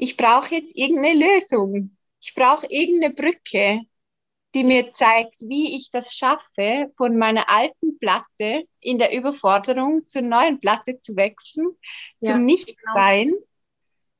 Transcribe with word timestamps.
ich 0.00 0.16
brauche 0.16 0.54
jetzt 0.54 0.74
irgendeine 0.76 1.26
Lösung. 1.26 1.96
Ich 2.22 2.34
brauche 2.34 2.66
irgendeine 2.66 3.12
Brücke, 3.12 3.82
die 4.54 4.64
mir 4.64 4.92
zeigt, 4.92 5.42
wie 5.42 5.76
ich 5.76 5.90
das 5.90 6.16
schaffe, 6.16 6.90
von 6.96 7.18
meiner 7.18 7.50
alten 7.50 7.98
Platte 7.98 8.64
in 8.80 8.96
der 8.96 9.12
Überforderung 9.12 10.06
zur 10.06 10.22
neuen 10.22 10.58
Platte 10.58 10.98
zu 10.98 11.16
wechseln, 11.16 11.68
ja, 12.20 12.32
zum 12.32 12.46
Nichtsein, 12.46 13.28
genau. 13.28 13.44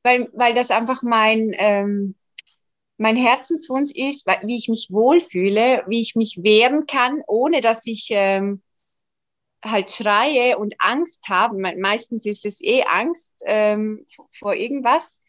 weil, 0.02 0.28
weil 0.34 0.54
das 0.54 0.70
einfach 0.70 1.02
mein, 1.02 1.54
ähm, 1.56 2.14
mein 2.98 3.16
Herzenswunsch 3.16 3.92
ist, 3.92 4.26
wie 4.26 4.56
ich 4.56 4.68
mich 4.68 4.88
wohlfühle, 4.90 5.84
wie 5.88 6.00
ich 6.00 6.14
mich 6.14 6.40
wehren 6.42 6.86
kann, 6.86 7.22
ohne 7.26 7.62
dass 7.62 7.86
ich 7.86 8.08
ähm, 8.10 8.62
halt 9.64 9.90
schreie 9.90 10.58
und 10.58 10.74
Angst 10.78 11.26
habe. 11.30 11.56
Meistens 11.56 12.26
ist 12.26 12.44
es 12.44 12.60
eh 12.60 12.82
Angst 12.82 13.32
ähm, 13.46 14.04
vor 14.30 14.54
irgendwas. 14.54 15.22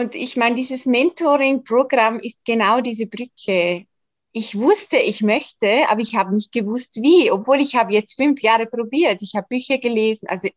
Und 0.00 0.14
ich 0.14 0.38
meine, 0.38 0.56
dieses 0.56 0.86
Mentoring-Programm 0.86 2.20
ist 2.20 2.42
genau 2.46 2.80
diese 2.80 3.06
Brücke. 3.06 3.84
Ich 4.32 4.58
wusste, 4.58 4.96
ich 4.96 5.20
möchte, 5.20 5.90
aber 5.90 6.00
ich 6.00 6.14
habe 6.14 6.34
nicht 6.34 6.52
gewusst, 6.52 6.96
wie, 7.02 7.30
obwohl 7.30 7.60
ich 7.60 7.74
habe 7.74 7.92
jetzt 7.92 8.14
fünf 8.14 8.40
Jahre 8.40 8.64
probiert. 8.64 9.20
Ich 9.20 9.34
habe 9.34 9.48
Bücher 9.50 9.76
gelesen, 9.76 10.26
also 10.28 10.48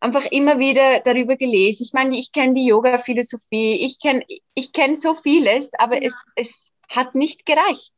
einfach 0.00 0.26
immer 0.26 0.58
wieder 0.58 1.00
darüber 1.00 1.36
gelesen. 1.36 1.82
Ich 1.82 1.94
meine, 1.94 2.14
ich 2.18 2.30
kenne 2.30 2.52
die 2.52 2.66
Yoga-Philosophie, 2.66 3.86
ich 3.86 3.98
kenne 4.00 4.22
ich 4.54 4.72
kenn 4.72 4.96
so 4.96 5.14
vieles, 5.14 5.70
aber 5.78 6.02
ja. 6.02 6.08
es, 6.08 6.14
es 6.36 6.72
hat 6.90 7.14
nicht 7.14 7.46
gereicht. 7.46 7.94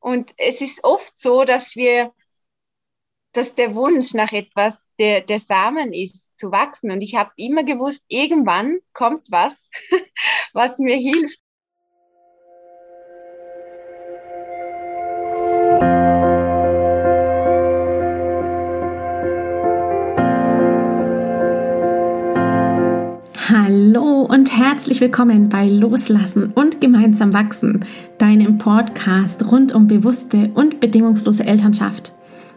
Und 0.00 0.32
es 0.38 0.62
ist 0.62 0.84
oft 0.84 1.20
so, 1.20 1.44
dass 1.44 1.76
wir 1.76 2.14
dass 3.32 3.54
der 3.54 3.74
Wunsch 3.74 4.14
nach 4.14 4.32
etwas 4.32 4.88
der, 4.98 5.20
der 5.20 5.38
Samen 5.38 5.92
ist, 5.92 6.36
zu 6.38 6.50
wachsen. 6.50 6.90
Und 6.90 7.02
ich 7.02 7.14
habe 7.14 7.30
immer 7.36 7.62
gewusst, 7.62 8.04
irgendwann 8.08 8.78
kommt 8.92 9.30
was, 9.30 9.68
was 10.52 10.78
mir 10.78 10.96
hilft. 10.96 11.40
Hallo 23.50 24.22
und 24.22 24.54
herzlich 24.54 25.00
willkommen 25.00 25.48
bei 25.48 25.66
Loslassen 25.66 26.52
und 26.52 26.80
gemeinsam 26.80 27.32
wachsen, 27.32 27.84
deinem 28.18 28.58
Podcast 28.58 29.50
rund 29.50 29.72
um 29.74 29.86
bewusste 29.86 30.50
und 30.54 30.80
bedingungslose 30.80 31.44
Elternschaft. 31.44 32.12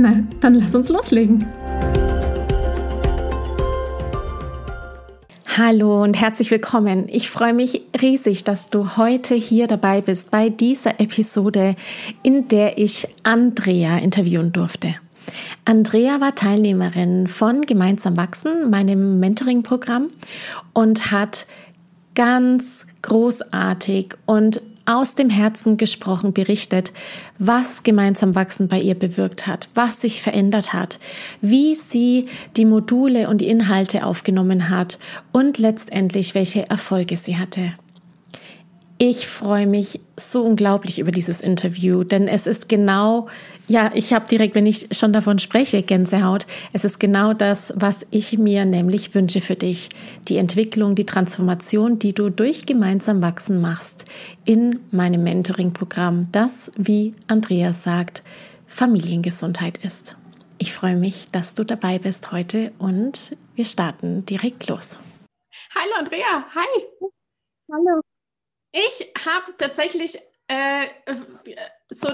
Na, 0.00 0.22
dann 0.38 0.54
lass 0.54 0.76
uns 0.76 0.90
loslegen. 0.90 1.44
Hallo 5.56 6.04
und 6.04 6.14
herzlich 6.14 6.52
willkommen. 6.52 7.08
Ich 7.08 7.28
freue 7.28 7.52
mich 7.52 7.82
riesig, 8.00 8.44
dass 8.44 8.70
du 8.70 8.96
heute 8.96 9.34
hier 9.34 9.66
dabei 9.66 10.00
bist 10.00 10.30
bei 10.30 10.50
dieser 10.50 11.00
Episode, 11.00 11.74
in 12.22 12.46
der 12.46 12.78
ich 12.78 13.08
Andrea 13.24 13.98
interviewen 13.98 14.52
durfte. 14.52 14.94
Andrea 15.64 16.20
war 16.20 16.36
Teilnehmerin 16.36 17.26
von 17.26 17.62
Gemeinsam 17.62 18.16
wachsen, 18.16 18.70
meinem 18.70 19.18
Mentoring-Programm 19.18 20.10
und 20.74 21.10
hat 21.10 21.48
ganz 22.14 22.86
großartig 23.02 24.14
und 24.26 24.60
aus 24.88 25.14
dem 25.14 25.28
Herzen 25.28 25.76
gesprochen 25.76 26.32
berichtet, 26.32 26.92
was 27.38 27.82
gemeinsam 27.82 28.34
wachsen 28.34 28.68
bei 28.68 28.80
ihr 28.80 28.94
bewirkt 28.94 29.46
hat, 29.46 29.68
was 29.74 30.00
sich 30.00 30.22
verändert 30.22 30.72
hat, 30.72 30.98
wie 31.42 31.74
sie 31.74 32.26
die 32.56 32.64
Module 32.64 33.28
und 33.28 33.42
die 33.42 33.48
Inhalte 33.48 34.04
aufgenommen 34.04 34.70
hat 34.70 34.98
und 35.30 35.58
letztendlich 35.58 36.34
welche 36.34 36.70
Erfolge 36.70 37.18
sie 37.18 37.36
hatte. 37.36 37.74
Ich 39.00 39.28
freue 39.28 39.68
mich 39.68 40.00
so 40.16 40.42
unglaublich 40.42 40.98
über 40.98 41.12
dieses 41.12 41.40
Interview, 41.40 42.02
denn 42.02 42.26
es 42.26 42.48
ist 42.48 42.68
genau, 42.68 43.28
ja, 43.68 43.92
ich 43.94 44.12
habe 44.12 44.26
direkt, 44.26 44.56
wenn 44.56 44.66
ich 44.66 44.88
schon 44.90 45.12
davon 45.12 45.38
spreche, 45.38 45.84
Gänsehaut. 45.84 46.48
Es 46.72 46.84
ist 46.84 46.98
genau 46.98 47.32
das, 47.32 47.72
was 47.76 48.04
ich 48.10 48.38
mir 48.38 48.64
nämlich 48.64 49.14
wünsche 49.14 49.40
für 49.40 49.54
dich. 49.54 49.90
Die 50.26 50.36
Entwicklung, 50.36 50.96
die 50.96 51.06
Transformation, 51.06 52.00
die 52.00 52.12
du 52.12 52.28
durch 52.28 52.66
gemeinsam 52.66 53.22
wachsen 53.22 53.60
machst 53.60 54.04
in 54.44 54.80
meinem 54.90 55.22
Mentoring-Programm, 55.22 56.26
das, 56.32 56.72
wie 56.76 57.14
Andreas 57.28 57.84
sagt, 57.84 58.24
Familiengesundheit 58.66 59.78
ist. 59.84 60.16
Ich 60.58 60.72
freue 60.72 60.96
mich, 60.96 61.28
dass 61.30 61.54
du 61.54 61.62
dabei 61.62 62.00
bist 62.00 62.32
heute 62.32 62.72
und 62.80 63.36
wir 63.54 63.64
starten 63.64 64.26
direkt 64.26 64.66
los. 64.66 64.98
Hallo 65.72 65.92
Andrea, 66.00 66.46
hi. 66.52 67.10
Hallo. 67.70 68.00
Ich 68.86 69.12
habe 69.24 69.54
tatsächlich 69.56 70.18
äh, 70.46 70.86
so, 71.90 72.08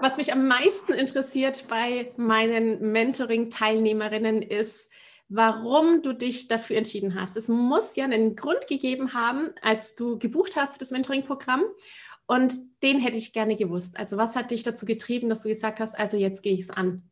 was 0.00 0.16
mich 0.16 0.32
am 0.32 0.48
meisten 0.48 0.92
interessiert 0.94 1.66
bei 1.68 2.12
meinen 2.16 2.92
Mentoring-Teilnehmerinnen 2.92 4.42
ist, 4.42 4.90
warum 5.28 6.02
du 6.02 6.12
dich 6.12 6.48
dafür 6.48 6.76
entschieden 6.76 7.14
hast. 7.14 7.36
Es 7.36 7.46
muss 7.46 7.94
ja 7.94 8.04
einen 8.04 8.34
Grund 8.34 8.66
gegeben 8.66 9.14
haben, 9.14 9.50
als 9.62 9.94
du 9.94 10.18
gebucht 10.18 10.56
hast 10.56 10.72
für 10.74 10.78
das 10.80 10.90
Mentoring-Programm. 10.90 11.62
Und 12.26 12.54
den 12.82 12.98
hätte 12.98 13.16
ich 13.16 13.32
gerne 13.32 13.54
gewusst. 13.54 13.96
Also 13.96 14.16
was 14.16 14.34
hat 14.34 14.50
dich 14.50 14.62
dazu 14.64 14.86
getrieben, 14.86 15.28
dass 15.28 15.42
du 15.42 15.48
gesagt 15.48 15.78
hast, 15.78 15.96
also 15.96 16.16
jetzt 16.16 16.42
gehe 16.42 16.54
ich 16.54 16.60
es 16.60 16.70
an? 16.70 17.08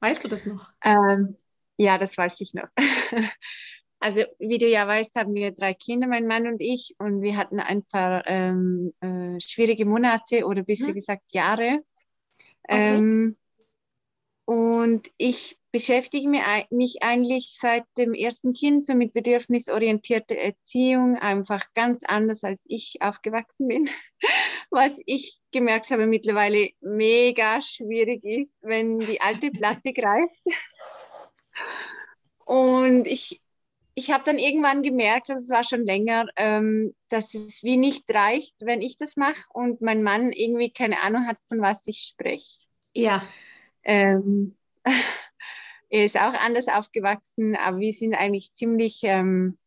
Weißt 0.00 0.24
du 0.24 0.28
das 0.28 0.46
noch? 0.46 0.70
Ähm, 0.82 1.36
ja, 1.76 1.96
das 1.96 2.18
weiß 2.18 2.40
ich 2.40 2.54
noch. 2.54 2.68
Also 4.02 4.24
wie 4.40 4.58
du 4.58 4.66
ja 4.66 4.88
weißt, 4.88 5.14
haben 5.14 5.32
wir 5.32 5.52
drei 5.52 5.74
Kinder, 5.74 6.08
mein 6.08 6.26
Mann 6.26 6.48
und 6.48 6.60
ich, 6.60 6.96
und 6.98 7.22
wir 7.22 7.36
hatten 7.36 7.60
ein 7.60 7.84
paar 7.84 8.26
ähm, 8.26 8.92
äh, 9.00 9.38
schwierige 9.38 9.86
Monate 9.86 10.44
oder 10.44 10.64
besser 10.64 10.88
hm. 10.88 10.94
gesagt 10.94 11.32
Jahre. 11.32 11.84
Okay. 12.64 12.96
Ähm, 12.96 13.36
und 14.44 15.08
ich 15.18 15.56
beschäftige 15.70 16.28
mich 16.28 17.02
eigentlich 17.04 17.56
seit 17.60 17.84
dem 17.96 18.12
ersten 18.12 18.54
Kind 18.54 18.86
so 18.86 18.94
mit 18.94 19.12
bedürfnisorientierter 19.12 20.34
Erziehung 20.34 21.16
einfach 21.16 21.62
ganz 21.72 22.02
anders, 22.02 22.42
als 22.42 22.60
ich 22.66 22.96
aufgewachsen 23.02 23.68
bin. 23.68 23.88
Was 24.70 24.98
ich 25.06 25.38
gemerkt 25.52 25.92
habe 25.92 26.08
mittlerweile 26.08 26.70
mega 26.80 27.60
schwierig 27.60 28.24
ist, 28.24 28.50
wenn 28.62 28.98
die 28.98 29.20
alte 29.20 29.52
Platte 29.52 29.92
greift. 29.92 30.42
Und 32.44 33.06
ich 33.06 33.40
ich 33.94 34.10
habe 34.10 34.24
dann 34.24 34.38
irgendwann 34.38 34.82
gemerkt, 34.82 35.28
das 35.28 35.48
war 35.50 35.64
schon 35.64 35.84
länger, 35.84 36.26
ähm, 36.36 36.94
dass 37.08 37.34
es 37.34 37.62
wie 37.62 37.76
nicht 37.76 38.04
reicht, 38.12 38.56
wenn 38.60 38.80
ich 38.80 38.96
das 38.96 39.16
mache 39.16 39.42
und 39.52 39.80
mein 39.82 40.02
Mann 40.02 40.32
irgendwie 40.32 40.70
keine 40.70 41.00
Ahnung 41.02 41.26
hat, 41.26 41.38
von 41.48 41.60
was 41.60 41.86
ich 41.86 41.98
spreche. 41.98 42.66
Ja. 42.94 43.26
Ähm, 43.84 44.56
er 45.90 46.04
ist 46.04 46.16
auch 46.16 46.34
anders 46.34 46.68
aufgewachsen, 46.68 47.54
aber 47.56 47.80
wir 47.80 47.92
sind 47.92 48.14
eigentlich 48.14 48.54
ziemlich, 48.54 49.00
ähm, 49.02 49.58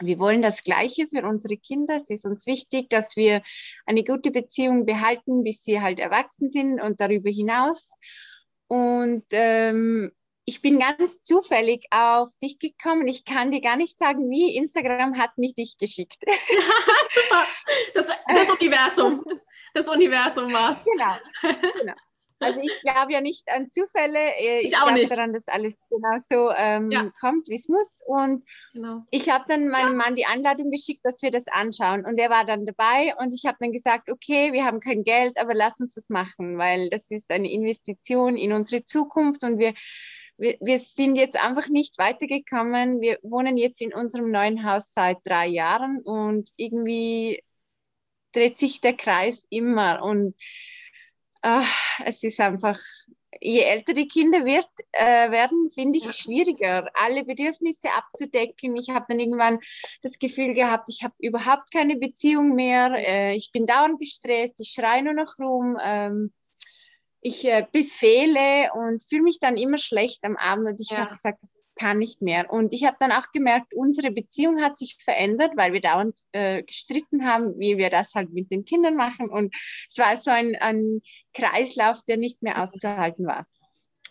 wir 0.00 0.18
wollen 0.18 0.42
das 0.42 0.62
Gleiche 0.62 1.08
für 1.08 1.26
unsere 1.26 1.56
Kinder. 1.56 1.96
Es 1.96 2.10
ist 2.10 2.24
uns 2.24 2.46
wichtig, 2.46 2.90
dass 2.90 3.16
wir 3.16 3.42
eine 3.86 4.04
gute 4.04 4.30
Beziehung 4.30 4.86
behalten, 4.86 5.42
bis 5.42 5.64
sie 5.64 5.80
halt 5.80 5.98
erwachsen 5.98 6.50
sind 6.50 6.80
und 6.80 7.00
darüber 7.00 7.30
hinaus. 7.30 7.92
Und 8.68 9.24
ähm, 9.32 10.12
ich 10.44 10.60
bin 10.60 10.78
ganz 10.78 11.22
zufällig 11.22 11.86
auf 11.90 12.28
dich 12.42 12.58
gekommen. 12.58 13.06
Ich 13.06 13.24
kann 13.24 13.50
dir 13.50 13.60
gar 13.60 13.76
nicht 13.76 13.98
sagen, 13.98 14.30
wie. 14.30 14.56
Instagram 14.56 15.18
hat 15.18 15.38
mich 15.38 15.54
dich 15.54 15.78
geschickt. 15.78 16.22
Super. 17.14 17.46
Das, 17.94 18.08
das 18.26 18.50
Universum. 18.50 19.24
Das 19.74 19.88
Universum 19.88 20.52
war's. 20.52 20.84
Genau. 20.84 21.16
genau. 21.78 21.94
Also 22.42 22.60
ich 22.60 22.80
glaube 22.82 23.12
ja 23.12 23.20
nicht 23.20 23.48
an 23.50 23.70
Zufälle. 23.70 24.18
Äh, 24.36 24.60
ich, 24.60 24.72
ich 24.72 24.72
glaube 24.72 25.06
daran, 25.06 25.32
dass 25.32 25.48
alles 25.48 25.78
genau 25.88 26.18
so 26.18 26.50
ähm, 26.56 26.90
ja. 26.90 27.10
kommt, 27.20 27.48
wie 27.48 27.54
es 27.54 27.68
muss. 27.68 27.88
Und 28.06 28.42
genau. 28.72 29.04
ich 29.10 29.30
habe 29.30 29.44
dann 29.46 29.68
meinem 29.68 29.96
Mann 29.96 30.16
die 30.16 30.26
Anleitung 30.26 30.70
geschickt, 30.70 31.00
dass 31.04 31.22
wir 31.22 31.30
das 31.30 31.46
anschauen. 31.48 32.04
Und 32.04 32.18
er 32.18 32.30
war 32.30 32.44
dann 32.44 32.66
dabei 32.66 33.14
und 33.18 33.32
ich 33.32 33.46
habe 33.46 33.58
dann 33.60 33.72
gesagt, 33.72 34.10
okay, 34.10 34.52
wir 34.52 34.64
haben 34.64 34.80
kein 34.80 35.04
Geld, 35.04 35.38
aber 35.38 35.54
lass 35.54 35.80
uns 35.80 35.94
das 35.94 36.08
machen, 36.08 36.58
weil 36.58 36.90
das 36.90 37.10
ist 37.10 37.30
eine 37.30 37.50
Investition 37.50 38.36
in 38.36 38.52
unsere 38.52 38.84
Zukunft 38.84 39.44
und 39.44 39.58
wir 39.58 39.74
wir, 40.42 40.56
wir 40.60 40.78
sind 40.80 41.14
jetzt 41.14 41.42
einfach 41.42 41.68
nicht 41.68 41.98
weitergekommen. 41.98 43.00
Wir 43.00 43.18
wohnen 43.22 43.56
jetzt 43.56 43.80
in 43.80 43.94
unserem 43.94 44.32
neuen 44.32 44.68
Haus 44.68 44.92
seit 44.92 45.18
drei 45.24 45.46
Jahren 45.46 46.00
und 46.02 46.50
irgendwie 46.56 47.42
dreht 48.32 48.58
sich 48.58 48.80
der 48.80 48.94
Kreis 48.94 49.46
immer 49.50 50.02
und 50.02 50.34
äh, 51.42 51.62
es 52.04 52.24
ist 52.24 52.40
einfach, 52.40 52.80
je 53.40 53.60
älter 53.60 53.94
die 53.94 54.08
Kinder 54.08 54.44
wird, 54.44 54.68
äh, 54.90 55.30
werden, 55.30 55.70
finde 55.72 55.98
ich, 55.98 56.10
schwieriger, 56.12 56.90
alle 56.94 57.24
Bedürfnisse 57.24 57.90
abzudecken. 57.90 58.76
Ich 58.76 58.90
habe 58.90 59.06
dann 59.08 59.20
irgendwann 59.20 59.60
das 60.02 60.18
Gefühl 60.18 60.54
gehabt, 60.54 60.88
ich 60.88 61.04
habe 61.04 61.14
überhaupt 61.18 61.70
keine 61.72 61.96
Beziehung 61.96 62.56
mehr, 62.56 62.92
äh, 62.96 63.36
ich 63.36 63.52
bin 63.52 63.66
dauernd 63.66 64.00
gestresst, 64.00 64.60
ich 64.60 64.70
schreie 64.70 65.04
nur 65.04 65.14
noch 65.14 65.38
rum. 65.38 65.78
Ähm, 65.80 66.32
ich 67.22 67.44
äh, 67.44 67.64
befehle 67.70 68.70
und 68.74 69.02
fühle 69.02 69.22
mich 69.22 69.38
dann 69.38 69.56
immer 69.56 69.78
schlecht 69.78 70.24
am 70.24 70.36
Abend 70.36 70.68
und 70.68 70.80
ich 70.80 70.90
ja. 70.90 70.98
habe 70.98 71.10
gesagt, 71.10 71.42
das 71.42 71.50
kann 71.76 71.98
nicht 71.98 72.20
mehr. 72.20 72.52
Und 72.52 72.72
ich 72.72 72.84
habe 72.84 72.96
dann 73.00 73.12
auch 73.12 73.30
gemerkt, 73.32 73.72
unsere 73.74 74.10
Beziehung 74.10 74.60
hat 74.60 74.76
sich 74.76 74.98
verändert, 75.02 75.52
weil 75.56 75.72
wir 75.72 75.80
dauernd 75.80 76.18
äh, 76.32 76.62
gestritten 76.62 77.26
haben, 77.26 77.58
wie 77.58 77.78
wir 77.78 77.90
das 77.90 78.14
halt 78.14 78.32
mit 78.32 78.50
den 78.50 78.64
Kindern 78.64 78.96
machen. 78.96 79.30
Und 79.30 79.54
es 79.88 79.96
war 79.98 80.16
so 80.16 80.30
ein, 80.30 80.56
ein 80.56 81.00
Kreislauf, 81.32 82.02
der 82.02 82.18
nicht 82.18 82.42
mehr 82.42 82.60
auszuhalten 82.60 83.26
war. 83.26 83.46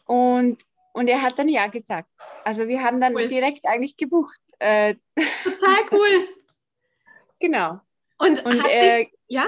Und, 0.06 0.64
und 0.94 1.08
er 1.08 1.22
hat 1.22 1.38
dann 1.38 1.50
ja 1.50 1.68
gesagt. 1.68 2.10
Also 2.46 2.68
wir 2.68 2.82
haben 2.82 3.00
dann 3.00 3.16
cool. 3.16 3.28
direkt 3.28 3.68
eigentlich 3.68 3.98
gebucht. 3.98 4.40
Äh, 4.60 4.96
Total 5.44 5.84
cool. 5.92 6.28
genau. 7.40 7.80
Und, 8.18 8.44
und 8.46 8.66
äh, 8.70 9.08
ja? 9.28 9.48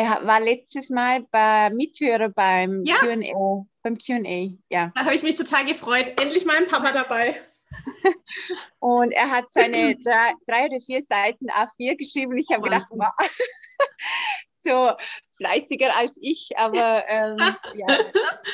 Er 0.00 0.26
war 0.26 0.40
letztes 0.40 0.88
Mal 0.88 1.26
bei 1.30 1.68
Mithörer 1.68 2.30
beim 2.30 2.82
ja. 2.86 2.96
Q&A. 3.00 3.66
Beim 3.82 3.98
Q&A, 3.98 4.48
ja. 4.70 4.90
Da 4.94 5.04
habe 5.04 5.14
ich 5.14 5.22
mich 5.22 5.36
total 5.36 5.66
gefreut. 5.66 6.18
Endlich 6.18 6.46
mal 6.46 6.56
ein 6.56 6.66
Papa 6.66 6.90
dabei. 6.92 7.38
und 8.78 9.12
er 9.12 9.30
hat 9.30 9.52
seine 9.52 9.96
drei, 10.02 10.32
drei, 10.46 10.66
oder 10.68 10.80
vier 10.80 11.02
Seiten 11.02 11.50
A4 11.50 11.98
geschrieben. 11.98 12.38
Ich 12.38 12.50
habe 12.50 12.62
gedacht, 12.62 12.86
wow, 12.88 13.12
so 14.52 14.92
fleißiger 15.36 15.94
als 15.94 16.16
ich, 16.22 16.48
aber 16.56 17.04
ähm, 17.06 17.36
ja, 17.74 17.98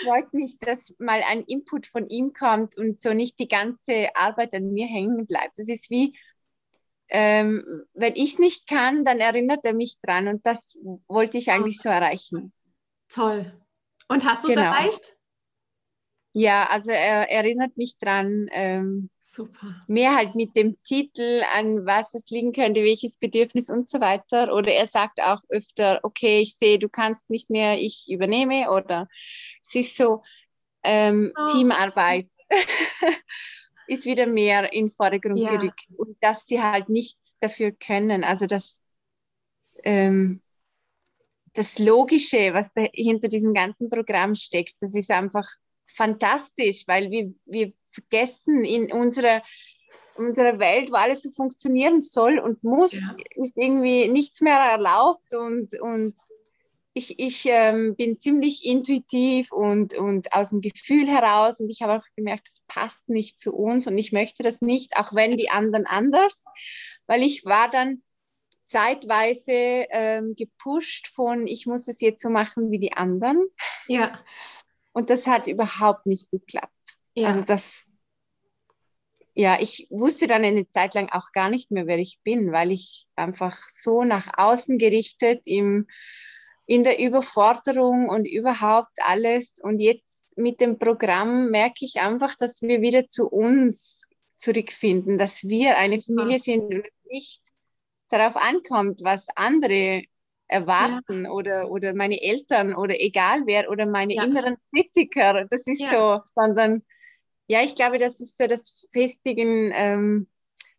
freut 0.02 0.34
mich, 0.34 0.58
dass 0.58 0.96
mal 0.98 1.22
ein 1.30 1.44
Input 1.44 1.86
von 1.86 2.08
ihm 2.08 2.32
kommt 2.32 2.76
und 2.76 3.00
so 3.00 3.14
nicht 3.14 3.38
die 3.38 3.46
ganze 3.46 4.08
Arbeit 4.16 4.52
an 4.52 4.72
mir 4.72 4.88
hängen 4.88 5.28
bleibt. 5.28 5.60
Das 5.60 5.68
ist 5.68 5.90
wie, 5.90 6.18
ähm, 7.08 7.84
wenn 7.94 8.16
ich 8.16 8.38
nicht 8.38 8.66
kann, 8.68 9.04
dann 9.04 9.18
erinnert 9.18 9.64
er 9.64 9.74
mich 9.74 9.98
dran 10.00 10.28
und 10.28 10.44
das 10.46 10.78
wollte 11.06 11.38
ich 11.38 11.50
eigentlich 11.50 11.78
so 11.78 11.88
erreichen. 11.88 12.52
Toll. 13.08 13.52
Und 14.08 14.24
hast 14.24 14.44
du 14.44 14.48
es 14.48 14.54
genau. 14.54 14.66
erreicht? 14.66 15.16
Ja, 16.38 16.68
also 16.68 16.90
er 16.90 17.30
erinnert 17.30 17.78
mich 17.78 17.96
dran. 17.96 18.48
Ähm, 18.52 19.08
Super. 19.22 19.80
Mehr 19.88 20.14
halt 20.14 20.34
mit 20.34 20.54
dem 20.54 20.78
Titel, 20.82 21.42
an 21.56 21.86
was 21.86 22.12
es 22.12 22.28
liegen 22.28 22.52
könnte, 22.52 22.82
welches 22.82 23.16
Bedürfnis 23.16 23.70
und 23.70 23.88
so 23.88 24.00
weiter. 24.00 24.52
Oder 24.52 24.72
er 24.72 24.84
sagt 24.84 25.22
auch 25.22 25.40
öfter, 25.48 26.00
okay, 26.02 26.40
ich 26.40 26.56
sehe, 26.56 26.78
du 26.78 26.90
kannst 26.90 27.30
nicht 27.30 27.48
mehr, 27.48 27.80
ich 27.80 28.08
übernehme. 28.10 28.70
Oder 28.70 29.08
es 29.62 29.74
ist 29.76 29.96
so 29.96 30.22
ähm, 30.82 31.32
oh. 31.38 31.52
Teamarbeit. 31.52 32.28
ist 33.86 34.04
wieder 34.04 34.26
mehr 34.26 34.72
in 34.72 34.86
den 34.86 34.90
Vordergrund 34.90 35.38
ja. 35.38 35.56
gerückt 35.56 35.86
und 35.96 36.16
dass 36.20 36.46
sie 36.46 36.62
halt 36.62 36.88
nichts 36.88 37.36
dafür 37.40 37.72
können. 37.72 38.24
Also 38.24 38.46
das, 38.46 38.80
ähm, 39.82 40.40
das 41.52 41.78
Logische, 41.78 42.52
was 42.52 42.72
da 42.74 42.82
hinter 42.92 43.28
diesem 43.28 43.54
ganzen 43.54 43.88
Programm 43.88 44.34
steckt, 44.34 44.74
das 44.80 44.94
ist 44.94 45.10
einfach 45.10 45.46
fantastisch, 45.86 46.84
weil 46.86 47.10
wir, 47.10 47.32
wir 47.46 47.72
vergessen 47.90 48.62
in 48.62 48.92
unserer, 48.92 49.42
unserer 50.16 50.58
Welt, 50.58 50.90
wo 50.90 50.96
alles 50.96 51.22
so 51.22 51.30
funktionieren 51.30 52.02
soll 52.02 52.38
und 52.38 52.62
muss, 52.62 52.92
ja. 52.92 53.16
ist 53.36 53.56
irgendwie 53.56 54.08
nichts 54.08 54.40
mehr 54.40 54.58
erlaubt 54.58 55.34
und, 55.34 55.80
und 55.80 56.14
ich, 56.96 57.18
ich 57.18 57.44
ähm, 57.44 57.94
bin 57.94 58.16
ziemlich 58.16 58.64
intuitiv 58.64 59.52
und, 59.52 59.92
und 59.92 60.32
aus 60.32 60.48
dem 60.48 60.62
Gefühl 60.62 61.06
heraus 61.06 61.60
und 61.60 61.68
ich 61.68 61.82
habe 61.82 61.98
auch 61.98 62.04
gemerkt, 62.16 62.48
das 62.48 62.62
passt 62.68 63.10
nicht 63.10 63.38
zu 63.38 63.54
uns 63.54 63.86
und 63.86 63.98
ich 63.98 64.12
möchte 64.12 64.42
das 64.42 64.62
nicht, 64.62 64.96
auch 64.96 65.14
wenn 65.14 65.36
die 65.36 65.50
anderen 65.50 65.86
anders, 65.86 66.42
weil 67.06 67.22
ich 67.22 67.44
war 67.44 67.70
dann 67.70 68.02
zeitweise 68.64 69.52
ähm, 69.52 70.34
gepusht 70.36 71.08
von, 71.08 71.46
ich 71.46 71.66
muss 71.66 71.86
es 71.86 72.00
jetzt 72.00 72.22
so 72.22 72.30
machen 72.30 72.70
wie 72.70 72.78
die 72.78 72.94
anderen. 72.94 73.46
Ja. 73.88 74.18
Und 74.94 75.10
das 75.10 75.26
hat 75.26 75.48
überhaupt 75.48 76.06
nicht 76.06 76.30
geklappt. 76.30 76.72
Ja. 77.12 77.28
Also 77.28 77.42
das, 77.42 77.84
ja, 79.34 79.58
ich 79.60 79.86
wusste 79.90 80.28
dann 80.28 80.46
eine 80.46 80.66
Zeit 80.70 80.94
lang 80.94 81.10
auch 81.10 81.32
gar 81.32 81.50
nicht 81.50 81.70
mehr, 81.70 81.86
wer 81.86 81.98
ich 81.98 82.20
bin, 82.24 82.52
weil 82.52 82.72
ich 82.72 83.06
einfach 83.16 83.54
so 83.54 84.02
nach 84.02 84.38
außen 84.38 84.78
gerichtet 84.78 85.42
im 85.44 85.86
in 86.66 86.82
der 86.82 86.98
Überforderung 86.98 88.08
und 88.08 88.26
überhaupt 88.26 88.98
alles. 89.02 89.58
Und 89.62 89.78
jetzt 89.78 90.36
mit 90.36 90.60
dem 90.60 90.78
Programm 90.78 91.50
merke 91.50 91.84
ich 91.84 92.00
einfach, 92.00 92.34
dass 92.34 92.60
wir 92.62 92.82
wieder 92.82 93.06
zu 93.06 93.28
uns 93.28 94.02
zurückfinden, 94.36 95.16
dass 95.16 95.44
wir 95.44 95.78
eine 95.78 95.98
Familie 95.98 96.38
sind 96.38 96.74
und 96.74 96.86
nicht 97.08 97.42
darauf 98.10 98.36
ankommt, 98.36 99.00
was 99.02 99.28
andere 99.34 100.02
erwarten 100.48 101.24
ja. 101.24 101.30
oder, 101.30 101.70
oder 101.70 101.94
meine 101.94 102.20
Eltern 102.22 102.74
oder 102.74 103.00
egal 103.00 103.42
wer 103.46 103.70
oder 103.70 103.86
meine 103.86 104.14
ja. 104.14 104.24
inneren 104.24 104.56
Kritiker. 104.74 105.46
Das 105.48 105.66
ist 105.66 105.80
ja. 105.80 105.90
so, 105.90 106.22
sondern 106.26 106.82
ja, 107.48 107.62
ich 107.62 107.74
glaube, 107.74 107.98
das 107.98 108.20
ist 108.20 108.36
so 108.36 108.46
das 108.46 108.88
Festigen 108.92 109.72
ähm, 109.72 110.28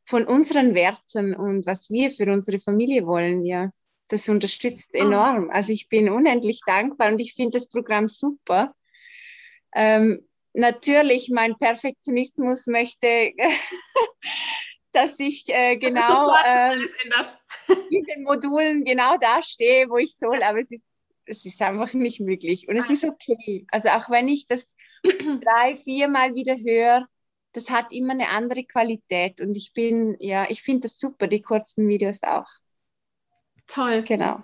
von 0.06 0.25
unseren 0.25 0.75
Werten 0.75 1.33
und 1.33 1.66
was 1.66 1.90
wir 1.90 2.12
für 2.12 2.31
unsere 2.31 2.60
Familie 2.60 3.06
wollen, 3.06 3.44
ja 3.45 3.72
das 4.07 4.30
unterstützt 4.30 4.92
ah. 4.94 5.00
enorm. 5.00 5.50
Also 5.50 5.74
ich 5.74 5.89
bin 5.89 6.09
unendlich 6.09 6.62
dankbar 6.65 7.12
und 7.12 7.19
ich 7.19 7.33
finde 7.33 7.57
das 7.57 7.68
Programm 7.68 8.07
super. 8.07 8.74
Ähm, 9.74 10.27
natürlich, 10.54 11.30
mein 11.30 11.57
Perfektionismus 11.57 12.68
möchte, 12.68 13.33
dass 14.92 15.19
ich 15.19 15.45
äh, 15.50 15.77
genau 15.77 16.33
äh, 16.45 16.75
in 17.92 18.04
den 18.06 18.24
Modulen 18.24 18.83
genau 18.83 19.18
da 19.18 19.42
stehe, 19.44 19.89
wo 19.89 19.98
ich 19.98 20.15
soll, 20.15 20.42
aber 20.42 20.59
es 20.59 20.71
ist, 20.71 20.89
es 21.25 21.45
ist 21.45 21.62
einfach 21.62 21.94
nicht 21.94 22.21
möglich 22.21 22.68
und 22.68 22.77
es 22.77 22.89
ist 22.89 23.04
okay. 23.04 23.65
Also 23.71 23.89
auch 23.89 24.09
wenn 24.09 24.27
ich 24.27 24.45
das 24.45 24.75
drei, 25.04 25.75
viermal 25.75 26.36
wieder 26.36 26.56
höre, 26.56 27.06
das 27.51 27.69
hat 27.69 27.92
immer 27.92 28.13
eine 28.13 28.30
andere 28.30 28.63
Qualität 28.63 29.42
und 29.42 29.56
ich 29.56 29.74
bin, 29.74 30.15
ja, 30.19 30.45
ich 30.50 30.62
finde 30.62 30.81
das 30.81 30.98
super, 30.98 31.27
die 31.27 31.42
kurzen 31.42 31.88
Videos 31.88 32.23
auch. 32.23 32.47
Toll. 33.68 34.04
Genau. 34.04 34.44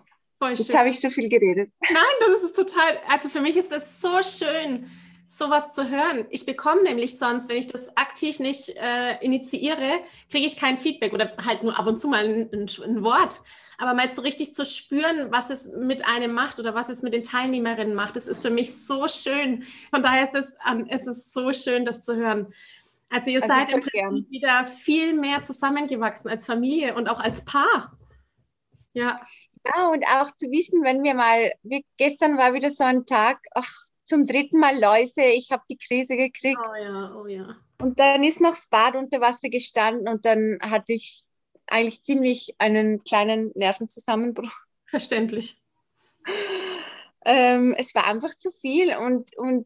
Jetzt 0.49 0.77
habe 0.77 0.89
ich 0.89 0.99
so 0.99 1.09
viel 1.09 1.29
geredet. 1.29 1.71
Nein, 1.89 2.03
das 2.33 2.43
ist 2.43 2.55
total, 2.55 2.99
also 3.09 3.29
für 3.29 3.39
mich 3.39 3.55
ist 3.55 3.71
das 3.71 4.01
so 4.01 4.21
schön, 4.21 4.89
sowas 5.27 5.73
zu 5.73 5.89
hören. 5.89 6.25
Ich 6.29 6.45
bekomme 6.45 6.83
nämlich 6.83 7.17
sonst, 7.17 7.49
wenn 7.49 7.57
ich 7.57 7.67
das 7.67 7.95
aktiv 7.97 8.39
nicht 8.39 8.69
äh, 8.69 9.17
initiiere, 9.21 9.99
kriege 10.29 10.45
ich 10.45 10.57
kein 10.57 10.77
Feedback 10.77 11.13
oder 11.13 11.33
halt 11.43 11.63
nur 11.63 11.79
ab 11.79 11.87
und 11.87 11.97
zu 11.97 12.07
mal 12.07 12.25
ein, 12.25 12.49
ein, 12.51 13.03
Wort. 13.03 13.41
Aber 13.77 13.93
mal 13.93 14.11
so 14.11 14.21
richtig 14.21 14.53
zu 14.53 14.65
spüren, 14.65 15.31
was 15.31 15.49
es 15.49 15.65
mit 15.67 16.05
einem 16.05 16.33
macht 16.33 16.59
oder 16.59 16.75
was 16.75 16.89
es 16.89 17.01
mit 17.01 17.13
den 17.13 17.23
Teilnehmerinnen 17.23 17.95
macht, 17.95 18.15
das 18.15 18.27
ist 18.27 18.41
für 18.41 18.51
mich 18.51 18.77
so 18.77 19.07
schön. 19.07 19.63
Von 19.89 20.03
daher 20.03 20.23
ist 20.23 20.35
es, 20.35 20.55
ähm, 20.69 20.85
es 20.89 21.07
ist 21.07 21.33
so 21.33 21.51
schön, 21.51 21.85
das 21.85 22.03
zu 22.03 22.15
hören. 22.15 22.53
Also 23.09 23.29
ihr 23.29 23.41
also 23.41 23.53
seid 23.53 23.69
im 23.69 23.79
Prinzip 23.79 23.91
gern. 23.93 24.25
wieder 24.29 24.65
viel 24.65 25.13
mehr 25.13 25.41
zusammengewachsen 25.41 26.29
als 26.29 26.45
Familie 26.45 26.95
und 26.95 27.07
auch 27.07 27.19
als 27.19 27.43
Paar. 27.45 27.97
Ja. 28.93 29.19
Ja, 29.65 29.87
und 29.87 30.05
auch 30.07 30.31
zu 30.31 30.51
wissen, 30.51 30.83
wenn 30.83 31.03
wir 31.03 31.13
mal, 31.13 31.53
wie, 31.63 31.85
gestern 31.97 32.37
war 32.37 32.53
wieder 32.53 32.69
so 32.69 32.83
ein 32.83 33.05
Tag, 33.05 33.39
ach, 33.53 33.71
zum 34.05 34.27
dritten 34.27 34.59
Mal 34.59 34.77
Läuse, 34.79 35.23
ich 35.23 35.51
habe 35.51 35.63
die 35.69 35.77
Krise 35.77 36.17
gekriegt. 36.17 36.59
Oh 36.59 36.81
ja, 36.81 37.15
oh 37.15 37.27
ja. 37.27 37.55
Und 37.79 37.99
dann 37.99 38.23
ist 38.23 38.41
noch 38.41 38.51
das 38.51 38.67
Bad 38.67 38.95
unter 38.95 39.21
Wasser 39.21 39.49
gestanden 39.49 40.07
und 40.07 40.25
dann 40.25 40.57
hatte 40.61 40.93
ich 40.93 41.23
eigentlich 41.67 42.03
ziemlich 42.03 42.55
einen 42.57 43.03
kleinen 43.03 43.51
Nervenzusammenbruch. 43.55 44.51
Verständlich. 44.85 45.61
Ähm, 47.25 47.73
es 47.77 47.95
war 47.95 48.05
einfach 48.05 48.35
zu 48.35 48.51
viel 48.51 48.95
und, 48.95 49.35
und 49.37 49.65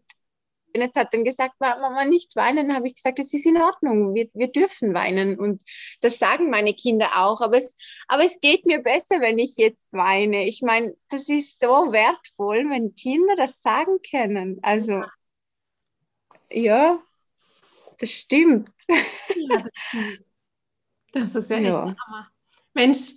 Janet 0.77 0.96
hat 0.96 1.13
dann 1.13 1.24
gesagt, 1.24 1.55
Mama, 1.60 2.05
nicht 2.05 2.36
weinen. 2.36 2.74
Habe 2.74 2.88
ich 2.88 2.96
gesagt, 2.96 3.19
es 3.19 3.34
ist 3.34 3.46
in 3.46 3.62
Ordnung, 3.62 4.13
wir, 4.13 4.27
wir 4.34 4.48
dürfen 4.48 4.93
weinen. 4.93 5.39
Und 5.39 5.63
das 6.01 6.19
sagen 6.19 6.50
meine 6.50 6.74
Kinder 6.74 7.10
auch. 7.15 7.41
Aber 7.41 7.57
es, 7.57 7.75
aber 8.07 8.24
es 8.24 8.39
geht 8.39 8.65
mir 8.65 8.79
besser, 8.79 9.19
wenn 9.19 9.39
ich 9.39 9.57
jetzt 9.57 9.91
weine. 9.91 10.48
Ich 10.48 10.62
meine, 10.62 10.96
das 11.10 11.29
ist 11.29 11.60
so 11.60 11.91
wertvoll, 11.91 12.69
wenn 12.69 12.96
Kinder 12.96 13.36
das 13.36 13.62
sagen 13.62 13.98
können. 14.10 14.60
Also, 14.62 15.03
ja, 16.51 17.01
das 18.00 18.12
stimmt. 18.12 18.69
Ja, 19.36 19.57
das 19.57 19.72
stimmt. 19.74 20.22
Das 21.13 21.36
ist 21.36 21.50
ja, 21.50 21.57
ja. 21.57 21.89
echt 21.89 22.00
Hammer. 22.05 22.27
Mensch, 22.74 23.12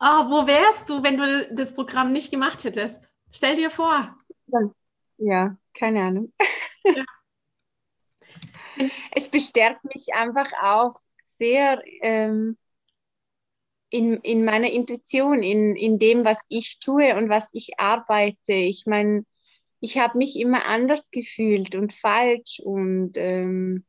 oh, 0.00 0.30
wo 0.30 0.46
wärst 0.46 0.90
du, 0.90 1.02
wenn 1.02 1.16
du 1.16 1.54
das 1.54 1.74
Programm 1.74 2.12
nicht 2.12 2.30
gemacht 2.30 2.64
hättest? 2.64 3.10
Stell 3.30 3.56
dir 3.56 3.70
vor. 3.70 4.16
Ja, 5.18 5.56
keine 5.72 6.02
Ahnung. 6.02 6.32
Ja. 6.84 7.04
es 9.12 9.28
bestärkt 9.28 9.84
mich 9.84 10.14
einfach 10.14 10.50
auch 10.62 10.94
sehr 11.18 11.82
ähm, 12.02 12.56
in, 13.90 14.18
in 14.18 14.44
meiner 14.44 14.70
Intuition, 14.70 15.42
in, 15.42 15.76
in 15.76 15.98
dem, 15.98 16.24
was 16.24 16.42
ich 16.48 16.80
tue 16.80 17.16
und 17.16 17.28
was 17.28 17.50
ich 17.52 17.78
arbeite. 17.78 18.52
Ich 18.52 18.86
meine, 18.86 19.24
ich 19.80 19.98
habe 19.98 20.18
mich 20.18 20.38
immer 20.38 20.64
anders 20.66 21.10
gefühlt 21.10 21.74
und 21.76 21.92
falsch 21.92 22.60
und 22.64 23.12
ähm, 23.16 23.84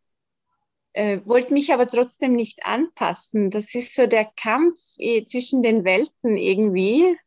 äh, 0.93 1.19
wollte 1.25 1.53
mich 1.53 1.73
aber 1.73 1.87
trotzdem 1.87 2.33
nicht 2.35 2.65
anpassen. 2.65 3.49
Das 3.51 3.73
ist 3.75 3.95
so 3.95 4.07
der 4.07 4.25
Kampf 4.25 4.77
eh, 4.97 5.25
zwischen 5.25 5.63
den 5.63 5.83
Welten 5.83 6.35
irgendwie. 6.37 7.17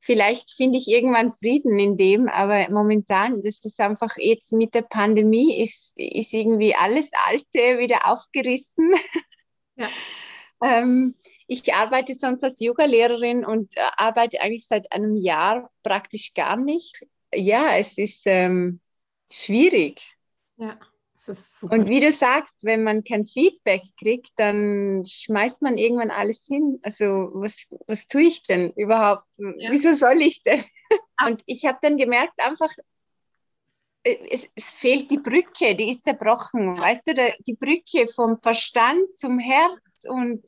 Vielleicht 0.00 0.50
finde 0.52 0.78
ich 0.78 0.88
irgendwann 0.88 1.30
Frieden 1.30 1.78
in 1.78 1.96
dem, 1.96 2.28
aber 2.28 2.70
momentan, 2.70 3.40
das 3.42 3.62
ist 3.64 3.80
einfach 3.80 4.16
jetzt 4.16 4.52
mit 4.52 4.74
der 4.74 4.82
Pandemie, 4.82 5.60
ist, 5.62 5.92
ist 5.96 6.32
irgendwie 6.32 6.74
alles 6.74 7.10
Alte 7.26 7.78
wieder 7.78 8.06
aufgerissen. 8.06 8.92
Ja. 9.76 9.88
ähm, 10.62 11.14
ich 11.46 11.72
arbeite 11.72 12.14
sonst 12.14 12.44
als 12.44 12.60
Yoga-Lehrerin 12.60 13.46
und 13.46 13.74
äh, 13.78 13.80
arbeite 13.96 14.42
eigentlich 14.42 14.66
seit 14.66 14.92
einem 14.92 15.16
Jahr 15.16 15.70
praktisch 15.82 16.34
gar 16.34 16.58
nicht. 16.58 17.06
Ja, 17.34 17.78
es 17.78 17.96
ist 17.96 18.22
ähm, 18.26 18.80
schwierig. 19.30 20.18
Ja. 20.58 20.78
Und 21.28 21.88
wie 21.88 22.00
du 22.00 22.10
sagst, 22.12 22.64
wenn 22.64 22.82
man 22.82 23.04
kein 23.04 23.26
Feedback 23.26 23.82
kriegt, 23.98 24.30
dann 24.36 25.02
schmeißt 25.04 25.60
man 25.62 25.76
irgendwann 25.76 26.10
alles 26.10 26.46
hin. 26.46 26.78
Also 26.82 27.30
was, 27.34 27.66
was 27.86 28.06
tue 28.06 28.22
ich 28.22 28.42
denn 28.44 28.72
überhaupt? 28.72 29.24
Ja. 29.36 29.70
Wieso 29.70 29.92
soll 29.92 30.22
ich 30.22 30.42
denn? 30.42 30.64
Und 31.26 31.42
ich 31.46 31.66
habe 31.66 31.78
dann 31.82 31.98
gemerkt, 31.98 32.32
einfach, 32.38 32.70
äh, 34.02 34.16
es, 34.30 34.48
es, 34.54 34.70
fehlt 34.70 35.10
die 35.10 35.18
Brücke, 35.18 35.74
die 35.74 35.90
ist 35.90 36.04
zerbrochen. 36.04 36.78
Weißt 36.78 37.06
du, 37.06 37.14
der, 37.14 37.34
die 37.46 37.54
Brücke 37.54 38.06
vom 38.14 38.34
Verstand 38.34 39.16
zum 39.16 39.38
Herz 39.38 40.04
und 40.08 40.42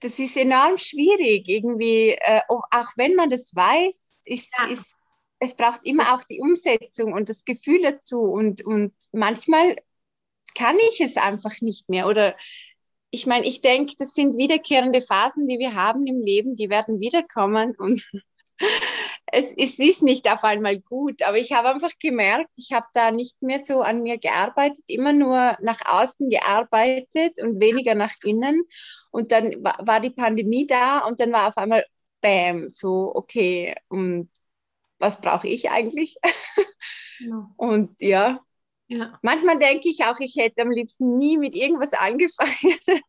das 0.00 0.18
ist 0.18 0.36
enorm 0.36 0.76
schwierig 0.76 1.48
irgendwie, 1.48 2.10
äh, 2.10 2.42
auch 2.48 2.92
wenn 2.96 3.14
man 3.14 3.30
das 3.30 3.54
weiß, 3.54 4.14
ist, 4.24 4.52
ja. 4.58 4.66
ist 4.66 4.95
es 5.38 5.54
braucht 5.54 5.84
immer 5.84 6.14
auch 6.14 6.24
die 6.24 6.40
Umsetzung 6.40 7.12
und 7.12 7.28
das 7.28 7.44
Gefühl 7.44 7.80
dazu. 7.82 8.22
Und, 8.22 8.64
und 8.64 8.92
manchmal 9.12 9.76
kann 10.54 10.76
ich 10.90 11.00
es 11.00 11.16
einfach 11.16 11.60
nicht 11.60 11.88
mehr. 11.88 12.06
Oder 12.06 12.36
ich 13.10 13.26
meine, 13.26 13.46
ich 13.46 13.60
denke, 13.60 13.94
das 13.98 14.14
sind 14.14 14.36
wiederkehrende 14.36 15.00
Phasen, 15.02 15.46
die 15.48 15.58
wir 15.58 15.74
haben 15.74 16.06
im 16.06 16.20
Leben, 16.20 16.56
die 16.56 16.70
werden 16.70 17.00
wiederkommen. 17.00 17.74
Und 17.76 18.02
es, 19.26 19.52
es 19.52 19.78
ist 19.78 20.02
nicht 20.02 20.30
auf 20.30 20.42
einmal 20.42 20.80
gut. 20.80 21.22
Aber 21.22 21.36
ich 21.36 21.52
habe 21.52 21.68
einfach 21.68 21.92
gemerkt, 22.00 22.50
ich 22.56 22.72
habe 22.72 22.86
da 22.94 23.10
nicht 23.10 23.42
mehr 23.42 23.58
so 23.58 23.82
an 23.82 24.02
mir 24.02 24.18
gearbeitet, 24.18 24.84
immer 24.86 25.12
nur 25.12 25.56
nach 25.60 25.80
außen 25.84 26.30
gearbeitet 26.30 27.40
und 27.42 27.60
weniger 27.60 27.94
nach 27.94 28.14
innen. 28.24 28.62
Und 29.10 29.32
dann 29.32 29.62
war 29.62 30.00
die 30.00 30.10
Pandemie 30.10 30.66
da 30.66 31.00
und 31.06 31.20
dann 31.20 31.32
war 31.32 31.48
auf 31.48 31.58
einmal 31.58 31.84
Bam, 32.22 32.70
so, 32.70 33.12
okay. 33.14 33.74
Und 33.88 34.30
was 34.98 35.20
brauche 35.20 35.48
ich 35.48 35.70
eigentlich? 35.70 36.16
Ja. 37.18 37.50
Und 37.56 38.00
ja, 38.00 38.40
ja. 38.88 39.18
Manchmal 39.22 39.58
denke 39.58 39.88
ich 39.88 40.04
auch, 40.04 40.18
ich 40.20 40.36
hätte 40.36 40.62
am 40.62 40.70
liebsten 40.70 41.18
nie 41.18 41.38
mit 41.38 41.56
irgendwas 41.56 41.92
angefangen, 41.92 42.78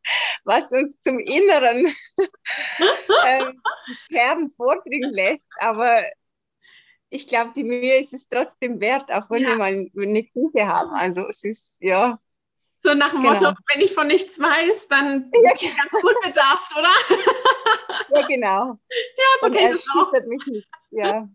was 0.43 0.71
uns 0.71 1.01
zum 1.03 1.19
Inneren 1.19 1.93
ähm, 3.27 3.61
Kern 4.09 4.47
vordringen 4.47 5.11
lässt. 5.11 5.47
Aber 5.59 6.01
ich 7.09 7.27
glaube, 7.27 7.51
die 7.55 7.63
Mühe 7.63 7.99
ist 7.99 8.13
es 8.13 8.27
trotzdem 8.27 8.79
wert, 8.81 9.11
auch 9.11 9.29
wenn 9.29 9.43
ja. 9.43 9.49
wir 9.49 9.57
mal 9.57 9.91
eine 9.95 10.23
Krise 10.23 10.65
haben. 10.65 10.91
Also 10.95 11.27
es 11.27 11.43
ist, 11.43 11.75
ja. 11.79 12.17
So 12.81 12.95
nach 12.95 13.11
dem 13.11 13.21
genau. 13.21 13.33
Motto, 13.33 13.53
wenn 13.73 13.81
ich 13.81 13.93
von 13.93 14.07
nichts 14.07 14.39
weiß, 14.39 14.87
dann 14.87 15.31
ja, 15.33 15.51
bin 15.51 15.51
ich 15.61 15.77
ganz 15.77 15.91
gut 15.91 16.15
bedarft, 16.23 16.75
oder? 16.75 18.19
ja, 18.19 18.27
genau. 18.27 18.79
Ja, 18.89 19.25
okay. 19.41 19.65
Und 19.65 19.73
das 19.73 19.87
auch. 19.95 20.11
mich 20.11 20.45
nicht. 20.47 20.67
Ja 20.89 21.27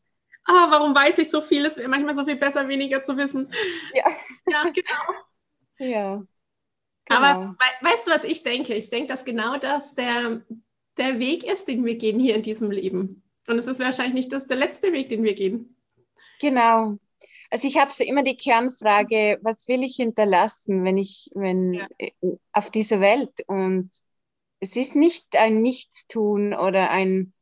ah, 0.45 0.71
warum 0.71 0.95
weiß 0.95 1.19
ich 1.19 1.31
so 1.31 1.41
viel? 1.41 1.65
Es 1.67 1.77
wäre 1.77 1.89
manchmal 1.89 2.15
so 2.15 2.25
viel 2.25 2.37
besser, 2.37 2.69
weniger 2.69 3.03
zu 3.03 3.17
wissen. 3.17 3.53
Ja, 3.95 4.05
ja 4.51 4.63
genau. 4.65 5.19
Ja. 5.79 6.23
Genau. 7.05 7.21
Aber 7.21 7.57
we 7.59 7.87
weißt 7.87 8.07
du, 8.07 8.11
was 8.13 8.25
ich 8.25 8.43
denke? 8.43 8.75
Ich 8.75 8.91
denke, 8.91 9.09
dass 9.09 9.25
genau 9.25 9.57
das 9.59 9.95
der, 9.95 10.43
der 10.97 11.19
Weg 11.19 11.45
ist, 11.45 11.67
den 11.69 11.85
wir 11.85 11.97
gehen 11.97 12.21
hier 12.21 12.37
in 12.37 12.43
diesem 12.43 12.71
Leben. 12.71 13.23
Und 13.49 13.59
es 13.59 13.67
ist 13.67 13.81
wahrscheinlich 13.81 14.15
nicht 14.15 14.33
das 14.33 14.47
der 14.47 14.57
letzte 14.57 14.93
Weg, 14.93 15.09
den 15.09 15.25
wir 15.25 15.35
gehen. 15.35 15.77
Genau. 16.41 16.99
Also 17.51 17.69
ich 17.69 17.79
habe 17.79 17.93
so 17.93 18.03
immer 18.03 18.23
die 18.23 18.37
Kernfrage, 18.37 19.39
was 19.43 19.69
will 19.69 19.83
ich 19.83 19.97
hinterlassen, 19.97 20.85
wenn 20.85 20.97
ich, 20.97 21.31
wenn 21.35 21.75
ja. 21.75 21.89
Auf 22.53 22.71
dieser 22.71 23.01
Welt? 23.01 23.33
Und 23.47 23.91
es 24.61 24.77
ist 24.77 24.95
nicht 24.95 25.37
ein 25.37 25.61
Nichtstun 25.61 26.55
oder 26.55 26.91
ein 26.91 27.33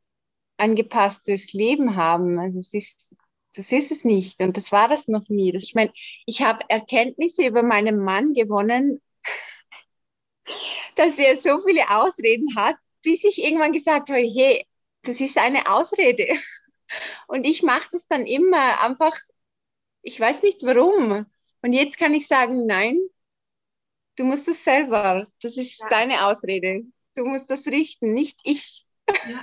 angepasstes 0.61 1.53
Leben 1.53 1.95
haben. 1.95 2.39
Also 2.39 2.59
es 2.59 2.73
ist, 2.73 3.15
das 3.55 3.71
ist 3.71 3.91
es 3.91 4.03
nicht 4.03 4.39
und 4.41 4.55
das 4.57 4.71
war 4.71 4.87
das 4.87 5.07
noch 5.07 5.27
nie. 5.27 5.51
Das, 5.51 5.63
ich 5.63 5.75
meine, 5.75 5.91
ich 6.25 6.41
habe 6.43 6.63
Erkenntnisse 6.69 7.45
über 7.45 7.63
meinen 7.63 7.99
Mann 8.03 8.33
gewonnen, 8.33 9.01
dass 10.95 11.17
er 11.17 11.37
so 11.37 11.59
viele 11.59 11.89
Ausreden 11.89 12.55
hat, 12.55 12.75
bis 13.03 13.23
ich 13.23 13.43
irgendwann 13.43 13.71
gesagt 13.71 14.09
habe, 14.09 14.21
hey, 14.21 14.65
das 15.01 15.19
ist 15.19 15.37
eine 15.37 15.67
Ausrede. 15.71 16.27
Und 17.27 17.45
ich 17.45 17.63
mache 17.63 17.89
das 17.91 18.07
dann 18.07 18.25
immer 18.25 18.83
einfach, 18.83 19.17
ich 20.03 20.19
weiß 20.19 20.43
nicht 20.43 20.63
warum. 20.63 21.25
Und 21.61 21.73
jetzt 21.73 21.97
kann 21.97 22.13
ich 22.13 22.27
sagen, 22.27 22.65
nein, 22.65 22.99
du 24.17 24.25
musst 24.25 24.47
das 24.47 24.63
selber. 24.63 25.25
Das 25.41 25.57
ist 25.57 25.79
ja. 25.79 25.87
deine 25.89 26.27
Ausrede. 26.27 26.83
Du 27.15 27.25
musst 27.25 27.49
das 27.49 27.65
richten, 27.67 28.13
nicht 28.13 28.39
ich. 28.43 28.85
Ja. 29.29 29.39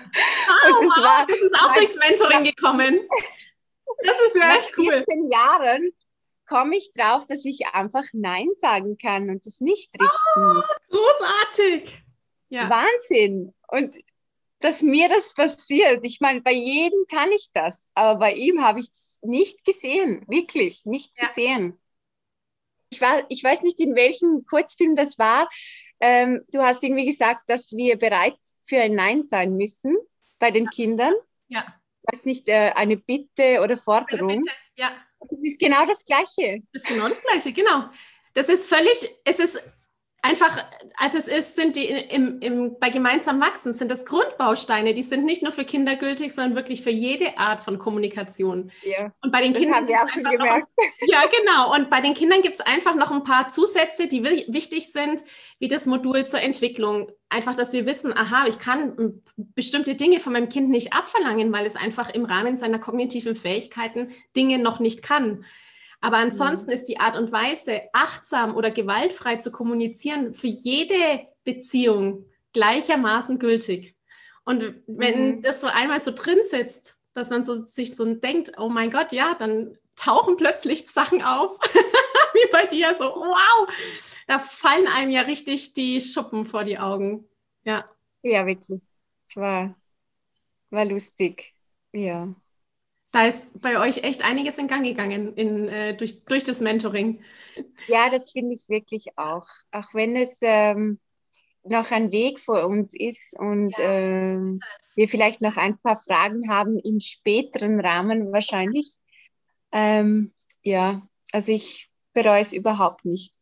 Ah, 0.49 0.69
und 0.69 0.83
das, 0.83 0.97
wow, 0.97 1.05
war, 1.05 1.27
das 1.27 1.39
ist 1.39 1.55
auch 1.61 1.73
durchs 1.75 1.95
Mentoring 1.97 2.45
gekommen. 2.45 3.01
Das 4.03 4.17
ist 4.27 4.37
ja 4.37 4.57
echt 4.57 4.77
cool. 4.79 4.87
Nach 4.87 5.05
14 5.05 5.31
Jahren 5.31 5.93
komme 6.47 6.77
ich 6.77 6.93
drauf, 6.93 7.27
dass 7.27 7.45
ich 7.45 7.67
einfach 7.73 8.05
Nein 8.13 8.49
sagen 8.55 8.97
kann 8.99 9.31
und 9.31 9.45
das 9.47 9.61
nicht 9.61 9.93
richten 9.95 10.55
muss. 10.55 10.65
Oh, 10.91 10.97
großartig. 10.97 12.03
Ja. 12.49 12.71
Wahnsinn. 12.71 13.55
Und 13.69 13.97
dass 14.61 14.83
mir 14.83 15.09
das 15.09 15.35
passiert. 15.35 16.05
Ich 16.05 16.21
meine, 16.21 16.41
bei 16.41 16.53
jedem 16.53 17.07
kann 17.09 17.31
ich 17.31 17.51
das, 17.53 17.91
aber 17.95 18.19
bei 18.19 18.33
ihm 18.33 18.63
habe 18.63 18.81
ich 18.81 18.89
es 18.91 19.21
nicht 19.23 19.65
gesehen, 19.65 20.25
wirklich 20.27 20.85
nicht 20.85 21.13
ja. 21.21 21.29
gesehen. 21.29 21.79
Ich, 22.91 23.01
war, 23.01 23.25
ich 23.29 23.45
weiß 23.45 23.63
nicht, 23.63 23.79
in 23.81 23.95
welchem 23.95 24.47
Kurzfilm 24.47 24.97
das 24.97 25.19
war, 25.19 25.49
ähm, 26.01 26.45
du 26.53 26.61
hast 26.61 26.83
irgendwie 26.83 27.07
gesagt, 27.07 27.49
dass 27.49 27.73
wir 27.73 27.99
bereit 27.99 28.39
für 28.67 28.81
ein 28.81 28.95
Nein 28.95 29.23
sein 29.23 29.57
müssen 29.57 29.97
bei 30.39 30.51
den 30.51 30.69
Kindern. 30.69 31.15
Ja. 31.49 31.67
Das 32.03 32.21
ist 32.21 32.27
nicht 32.27 32.49
äh, 32.49 32.73
eine 32.75 32.97
Bitte 32.97 33.61
oder 33.63 33.77
Forderung. 33.77 34.41
Bitte, 34.41 34.55
ja. 34.77 34.93
Das 35.21 35.39
ist 35.43 35.59
genau 35.59 35.85
das 35.85 36.05
Gleiche. 36.05 36.63
Das 36.73 36.85
ist 36.85 36.89
genau 36.89 37.09
das 37.09 37.21
Gleiche, 37.23 37.53
genau. 37.53 37.91
Das 38.35 38.49
ist 38.49 38.69
völlig, 38.69 39.09
es 39.25 39.41
ist 39.41 39.61
einfach, 40.23 40.65
als 40.97 41.15
es 41.15 41.29
ist, 41.29 41.55
sind 41.55 41.77
die 41.77 41.87
im, 41.87 42.41
im, 42.41 42.79
bei 42.79 42.91
gemeinsam 42.91 43.41
wachsen, 43.41 43.73
sind 43.73 43.91
das 43.91 44.05
Grundbausteine, 44.05 44.95
die 44.95 45.03
sind 45.03 45.25
nicht 45.25 45.43
nur 45.43 45.53
für 45.53 45.65
Kinder 45.65 45.97
gültig, 45.97 46.33
sondern 46.33 46.57
wirklich 46.57 46.83
für 46.83 46.91
jede 46.91 47.39
Art 47.39 47.63
von 47.63 47.79
Kommunikation. 47.79 48.73
Ja, 48.83 49.13
und 49.23 49.31
bei 49.31 49.43
den 49.43 49.53
das 49.53 49.63
Kindern 49.63 49.81
haben 49.81 49.89
wir 49.89 50.03
auch 50.03 50.09
schon 50.09 50.25
gemerkt. 50.25 50.69
Noch, 50.77 50.85
ja, 51.09 51.23
genau. 51.39 51.75
Und 51.75 51.91
bei 51.91 52.01
den 52.01 52.15
Kindern 52.15 52.43
gibt 52.43 52.57
es 52.57 52.61
einfach 52.61 52.95
noch 52.97 53.11
ein 53.13 53.23
paar 53.23 53.49
Zusätze, 53.49 54.09
die 54.09 54.25
wichtig 54.25 54.93
sind, 54.93 55.23
wie 55.61 55.69
das 55.69 55.87
Modul 55.87 56.27
zur 56.27 56.41
Entwicklung. 56.41 57.11
Einfach, 57.29 57.55
dass 57.55 57.73
wir 57.73 57.87
wissen, 57.87 58.13
aha, 58.13 58.47
ich 58.49 58.59
kann 58.59 59.23
bestimmte 59.37 59.95
Dinge 59.95 60.19
von 60.19 60.33
meinem 60.33 60.49
Kind 60.49 60.71
nicht 60.71 60.93
abverlangen, 60.93 61.53
weil 61.53 61.67
es 61.67 61.77
einfach 61.77 62.09
im 62.09 62.25
Rahmen 62.25 62.57
seiner 62.57 62.79
kognitiven 62.79 63.35
Fähigkeiten 63.35 64.09
Dinge 64.35 64.59
noch 64.59 64.81
nicht 64.81 65.03
kann. 65.03 65.45
Aber 66.01 66.19
ansonsten 66.19 66.71
mhm. 66.71 66.77
ist 66.77 66.85
die 66.85 67.01
Art 67.01 67.17
und 67.17 67.33
Weise, 67.33 67.83
achtsam 67.93 68.55
oder 68.55 68.71
gewaltfrei 68.71 69.37
zu 69.37 69.51
kommunizieren, 69.51 70.33
für 70.33 70.47
jede 70.47 71.27
Beziehung 71.45 72.27
gleichermaßen 72.53 73.39
gültig. 73.39 73.97
Und 74.45 74.83
wenn 74.87 75.37
mhm. 75.37 75.43
das 75.43 75.61
so 75.61 75.67
einmal 75.67 76.01
so 76.01 76.13
drin 76.13 76.39
sitzt, 76.43 76.99
dass 77.15 77.31
man 77.31 77.43
so, 77.43 77.61
sich 77.61 77.97
so 77.97 78.15
denkt, 78.15 78.53
oh 78.59 78.69
mein 78.69 78.91
Gott, 78.91 79.13
ja, 79.13 79.35
dann 79.35 79.77
tauchen 79.97 80.37
plötzlich 80.37 80.89
Sachen 80.89 81.23
auf, 81.23 81.59
wie 82.33 82.51
bei 82.53 82.67
dir, 82.67 82.95
so, 82.95 83.05
wow, 83.05 83.69
da 84.27 84.39
fallen 84.39 84.87
einem 84.87 85.11
ja 85.11 85.23
richtig 85.23 85.73
die 85.73 86.01
Schuppen 86.01 86.45
vor 86.45 86.65
die 86.65 86.79
Augen. 86.79 87.29
Ja. 87.65 87.85
Ja, 88.23 88.47
wirklich. 88.47 88.81
War, 89.35 89.75
war 90.71 90.85
lustig. 90.85 91.55
Ja. 91.93 92.35
Da 93.11 93.27
ist 93.27 93.49
bei 93.61 93.81
euch 93.81 94.05
echt 94.05 94.23
einiges 94.23 94.59
in 94.59 94.69
Gang 94.69 94.85
gegangen 94.85 95.35
in, 95.35 95.69
äh, 95.69 95.97
durch, 95.97 96.25
durch 96.25 96.45
das 96.45 96.61
Mentoring. 96.61 97.23
Ja, 97.87 98.11
das 98.11 98.33
finde 98.33 98.55
ich 98.55 98.69
wirklich 98.69 99.07
auch. 99.17 99.49
Auch 99.73 99.95
wenn 99.95 100.15
es 100.15 100.39
ähm, 100.43 100.99
noch 101.65 101.91
ein 101.91 102.13
Weg 102.13 102.39
vor 102.39 102.67
uns 102.67 102.93
ist 102.95 103.35
und 103.39 103.77
ja, 103.79 103.85
ähm, 103.85 104.61
wir 104.95 105.09
vielleicht 105.09 105.41
noch 105.41 105.57
ein 105.57 105.79
paar 105.79 105.97
Fragen 105.97 106.51
haben 106.51 106.79
im 106.79 107.01
späteren 107.01 107.81
Rahmen 107.81 108.33
wahrscheinlich. 108.33 108.97
Ähm, 109.73 110.33
ja, 110.63 111.03
also 111.33 111.53
ich 111.53 111.91
bereue 112.13 112.43
es 112.43 112.53
überhaupt 112.53 113.05
nicht. 113.05 113.35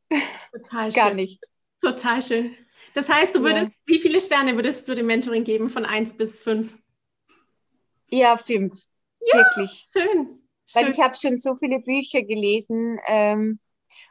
Total 0.52 0.90
Gar 0.92 1.14
nicht. 1.14 1.40
Total 1.80 2.22
schön. 2.22 2.54
Das 2.94 3.08
heißt, 3.08 3.34
du 3.34 3.42
würdest, 3.42 3.70
ja. 3.70 3.76
wie 3.84 3.98
viele 3.98 4.20
Sterne 4.20 4.54
würdest 4.54 4.88
du 4.88 4.94
dem 4.94 5.06
Mentoring 5.06 5.44
geben 5.44 5.68
von 5.68 5.84
1 5.84 6.16
bis 6.16 6.42
5? 6.42 6.76
Ja, 8.08 8.36
5. 8.36 8.72
Ja, 9.26 9.38
Wirklich. 9.38 9.88
Schön. 9.92 10.42
Weil 10.74 10.84
schön. 10.84 10.92
ich 10.92 11.00
habe 11.00 11.14
schon 11.14 11.38
so 11.38 11.56
viele 11.56 11.80
Bücher 11.80 12.22
gelesen 12.22 12.98
ähm, 13.06 13.60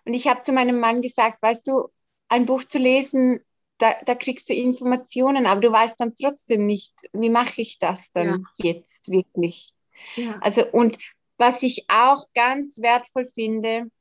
und 0.05 0.13
ich 0.13 0.27
habe 0.27 0.41
zu 0.41 0.53
meinem 0.53 0.79
Mann 0.79 1.01
gesagt, 1.01 1.41
weißt 1.41 1.67
du, 1.67 1.89
ein 2.27 2.45
Buch 2.45 2.63
zu 2.63 2.77
lesen, 2.77 3.41
da, 3.77 3.95
da 4.05 4.15
kriegst 4.15 4.50
du 4.50 4.53
Informationen, 4.53 5.45
aber 5.45 5.62
du 5.62 5.72
weißt 5.72 6.00
dann 6.00 6.15
trotzdem 6.15 6.65
nicht, 6.65 6.93
wie 7.13 7.29
mache 7.29 7.62
ich 7.62 7.77
das 7.79 8.12
dann 8.13 8.45
ja. 8.57 8.72
jetzt 8.72 9.10
wirklich. 9.10 9.72
Ja. 10.15 10.39
Also 10.39 10.65
und 10.72 10.98
was 11.38 11.63
ich 11.63 11.86
auch 11.89 12.24
ganz 12.34 12.81
wertvoll 12.81 13.25
finde, 13.25 13.91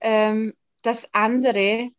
ähm, 0.00 0.54
dass 0.82 1.12
andere 1.12 1.90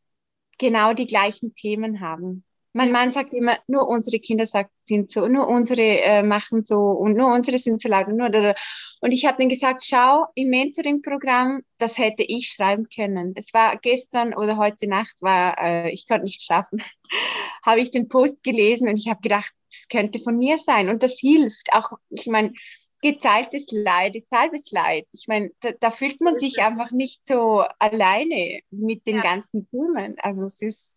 genau 0.58 0.94
die 0.94 1.08
gleichen 1.08 1.54
Themen 1.56 2.00
haben. 2.00 2.46
Mein 2.78 2.92
Mann 2.92 3.10
sagt 3.10 3.34
immer, 3.34 3.58
nur 3.66 3.88
unsere 3.88 4.20
Kinder 4.20 4.46
sagt, 4.46 4.70
sind 4.78 5.10
so, 5.10 5.28
nur 5.28 5.48
unsere 5.48 5.82
äh, 5.82 6.22
machen 6.22 6.64
so 6.64 6.78
und 6.78 7.16
nur 7.18 7.34
unsere 7.34 7.58
sind 7.58 7.82
so 7.82 7.90
laut. 7.90 8.06
Und, 8.08 8.18
nur, 8.18 8.54
und 9.02 9.12
ich 9.12 9.26
habe 9.26 9.40
dann 9.40 9.50
gesagt, 9.50 9.84
schau, 9.84 10.28
im 10.36 10.50
Mentoring-Programm, 10.50 11.64
das 11.80 11.98
hätte 11.98 12.22
ich 12.22 12.52
schreiben 12.52 12.86
können. 12.96 13.34
Es 13.36 13.52
war 13.52 13.78
gestern 13.78 14.36
oder 14.36 14.58
heute 14.58 14.88
Nacht, 14.88 15.16
war 15.22 15.58
äh, 15.60 15.90
ich 15.90 16.08
konnte 16.08 16.26
nicht 16.26 16.44
schlafen, 16.44 16.84
habe 17.66 17.82
ich 17.82 17.90
den 17.90 18.10
Post 18.10 18.44
gelesen 18.44 18.88
und 18.88 18.98
ich 18.98 19.10
habe 19.10 19.22
gedacht, 19.22 19.52
das 19.72 19.88
könnte 19.90 20.20
von 20.20 20.38
mir 20.38 20.60
sein. 20.60 20.90
Und 20.90 21.02
das 21.02 21.18
hilft. 21.18 21.74
Auch, 21.74 21.94
ich 22.12 22.28
meine, 22.28 22.54
geteiltes 23.02 23.72
Leid 23.72 24.16
ist 24.16 24.30
halbes 24.32 24.70
Leid. 24.72 25.08
Ich 25.14 25.28
meine, 25.28 25.50
da, 25.62 25.72
da, 25.72 25.90
fühlt 25.90 26.22
man 26.22 26.38
sich 26.38 26.62
einfach 26.62 26.92
nicht 26.92 27.26
so 27.26 27.64
alleine 27.80 28.60
mit 28.70 29.08
den 29.08 29.16
ja. 29.16 29.22
ganzen 29.24 29.68
Themen. 29.72 30.16
Also 30.20 30.46
es 30.46 30.62
ist. 30.62 30.97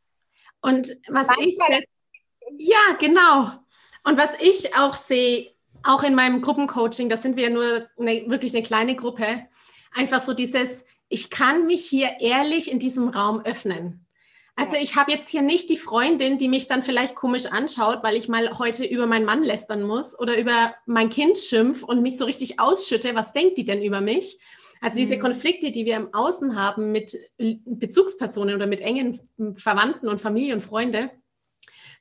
Und 0.63 0.97
was 1.09 1.29
ich. 1.41 1.59
Ja, 2.57 2.97
genau. 2.99 3.53
Und 4.05 4.19
was 4.19 4.35
ich 4.41 4.77
auch 4.77 4.97
sehe, 4.97 5.51
auch 5.83 6.03
in 6.03 6.15
meinem 6.15 6.43
Gruppencoaching, 6.43 7.09
da 7.09 7.17
sind 7.17 7.37
wir 7.37 7.45
ja 7.45 7.51
nur 7.51 7.89
eine, 7.99 8.29
wirklich 8.29 8.55
eine 8.55 8.63
kleine 8.63 8.97
Gruppe, 8.97 9.47
einfach 9.93 10.21
so 10.21 10.35
dieses, 10.35 10.85
ich 11.09 11.31
kann 11.31 11.67
mich 11.67 11.85
hier 11.85 12.21
ehrlich 12.21 12.71
in 12.71 12.79
diesem 12.79 13.09
Raum 13.09 13.41
öffnen. 13.45 14.07
Also 14.57 14.77
ich 14.77 14.95
habe 14.95 15.11
jetzt 15.11 15.31
hier 15.31 15.41
nicht 15.41 15.71
die 15.71 15.79
Freundin, 15.79 16.37
die 16.37 16.49
mich 16.49 16.69
dann 16.69 16.83
vielleicht 16.83 17.15
komisch 17.15 17.47
anschaut, 17.47 18.03
weil 18.03 18.17
ich 18.17 18.29
mal 18.29 18.59
heute 18.59 18.85
über 18.85 19.07
meinen 19.07 19.25
Mann 19.25 19.43
lästern 19.43 19.83
muss 19.83 20.19
oder 20.19 20.37
über 20.37 20.75
mein 20.85 21.09
Kind 21.09 21.39
schimpf 21.39 21.83
und 21.83 22.03
mich 22.03 22.19
so 22.19 22.27
richtig 22.27 22.61
ausschütte. 22.61 23.15
Was 23.15 23.33
denkt 23.33 23.57
die 23.57 23.65
denn 23.65 23.83
über 23.83 24.03
mich? 24.03 24.39
Also 24.81 24.97
diese 24.97 25.17
mhm. 25.17 25.21
Konflikte, 25.21 25.71
die 25.71 25.85
wir 25.85 25.97
im 25.97 26.13
Außen 26.15 26.57
haben 26.57 26.91
mit 26.93 27.17
Bezugspersonen 27.39 28.55
oder 28.55 28.67
mit 28.67 28.81
engen 28.81 29.21
Verwandten 29.55 30.09
und 30.09 30.21
Familie 30.21 30.55
und 30.55 30.63
Freunde, 30.63 31.11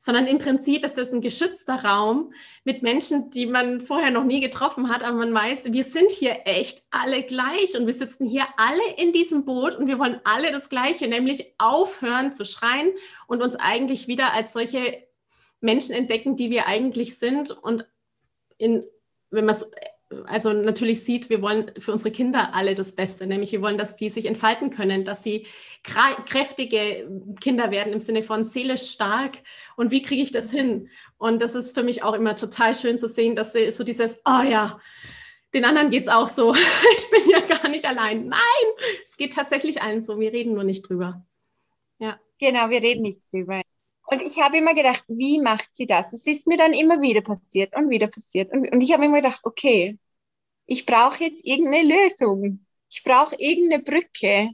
sondern 0.02 0.28
im 0.28 0.40
Prinzip 0.40 0.86
ist 0.86 0.98
das 0.98 1.12
ein 1.12 1.20
geschützter 1.20 1.84
Raum 1.84 2.34
mit 2.64 2.84
Menschen, 2.84 3.32
die 3.32 3.46
man 3.46 3.82
vorher 3.82 4.12
noch 4.12 4.24
nie 4.24 4.40
getroffen 4.40 4.88
hat, 4.90 5.04
aber 5.04 5.18
man 5.18 5.34
weiß, 5.34 5.74
wir 5.74 5.84
sind 5.84 6.10
hier 6.10 6.40
echt 6.46 6.84
alle 6.90 7.24
gleich 7.24 7.78
und 7.78 7.86
wir 7.86 7.94
sitzen 7.94 8.26
hier 8.26 8.46
alle 8.56 8.96
in 8.96 9.12
diesem 9.12 9.44
Boot 9.44 9.76
und 9.76 9.88
wir 9.88 10.00
wollen 10.00 10.22
alle 10.24 10.54
das 10.54 10.70
Gleiche, 10.70 11.10
nämlich 11.10 11.54
aufhören 11.58 12.32
zu 12.32 12.46
schreien 12.46 12.92
und 13.28 13.44
uns 13.44 13.58
eigentlich 13.58 14.08
wieder 14.08 14.34
als 14.34 14.54
solche 14.54 15.04
Menschen 15.60 15.94
entdecken, 15.94 16.38
die 16.38 16.50
wir 16.50 16.68
eigentlich 16.68 17.20
sind 17.20 17.52
und 17.52 17.86
in, 18.58 18.86
wenn 19.32 19.46
man 19.46 19.56
es 19.56 19.70
also 20.26 20.54
natürlich 20.54 21.04
sieht, 21.04 21.30
wir 21.30 21.42
wollen 21.42 21.72
für 21.78 21.92
unsere 21.92 22.12
Kinder 22.12 22.54
alle 22.54 22.74
das 22.74 22.96
Beste, 22.96 23.28
nämlich 23.28 23.52
wir 23.52 23.62
wollen, 23.62 23.78
dass 23.78 23.96
die 23.96 24.10
sich 24.10 24.26
entfalten 24.26 24.72
können, 24.72 25.06
dass 25.06 25.24
sie 25.24 25.46
kräftige 25.84 27.08
Kinder 27.40 27.72
werden 27.72 27.94
im 27.94 28.00
Sinne 28.00 28.24
von 28.24 28.44
seelisch 28.44 28.90
stark. 28.90 29.38
Und 29.76 29.92
wie 29.92 30.02
kriege 30.02 30.22
ich 30.22 30.32
das 30.32 30.52
hin? 30.52 30.90
Und 31.18 31.42
das 31.42 31.56
ist 31.56 31.76
für 31.76 31.84
mich 31.84 32.04
auch 32.04 32.14
immer 32.14 32.36
total 32.36 32.76
schön 32.76 32.98
zu 32.98 33.08
sehen, 33.08 33.36
dass 33.36 33.54
sie 33.54 33.72
so 33.72 33.84
dieses, 33.84 34.22
oh 34.26 34.42
ja, 34.42 34.80
den 35.54 35.66
anderen 35.66 35.90
geht 35.90 36.04
es 36.04 36.10
auch 36.10 36.30
so. 36.30 36.56
Ich 36.98 37.10
bin 37.12 37.30
ja 37.30 37.42
gar 37.42 37.70
nicht 37.70 37.86
allein. 37.86 38.28
Nein, 38.28 38.40
es 39.04 39.18
geht 39.18 39.34
tatsächlich 39.34 39.82
allen 39.82 40.02
so. 40.02 40.20
Wir 40.20 40.32
reden 40.32 40.54
nur 40.54 40.64
nicht 40.64 40.88
drüber. 40.90 41.26
Ja. 42.00 42.20
Genau, 42.40 42.70
wir 42.70 42.82
reden 42.82 43.02
nicht 43.02 43.22
drüber. 43.32 43.62
Und 44.12 44.24
ich 44.24 44.42
habe 44.42 44.58
immer 44.58 44.74
gedacht, 44.74 45.04
wie 45.08 45.40
macht 45.40 45.70
sie 45.76 45.86
das? 45.86 46.14
Es 46.14 46.26
ist 46.26 46.48
mir 46.48 46.58
dann 46.58 46.74
immer 46.74 47.00
wieder 47.02 47.22
passiert 47.22 47.76
und 47.76 47.90
wieder 47.92 48.08
passiert. 48.08 48.52
Und, 48.52 48.72
und 48.72 48.82
ich 48.82 48.92
habe 48.92 49.06
immer 49.06 49.22
gedacht, 49.22 49.42
okay, 49.44 50.00
ich 50.66 50.86
brauche 50.86 51.24
jetzt 51.24 51.46
irgendeine 51.46 51.94
Lösung. 51.94 52.66
Ich 52.90 53.04
brauche 53.04 53.36
irgendeine 53.38 53.84
Brücke, 53.84 54.50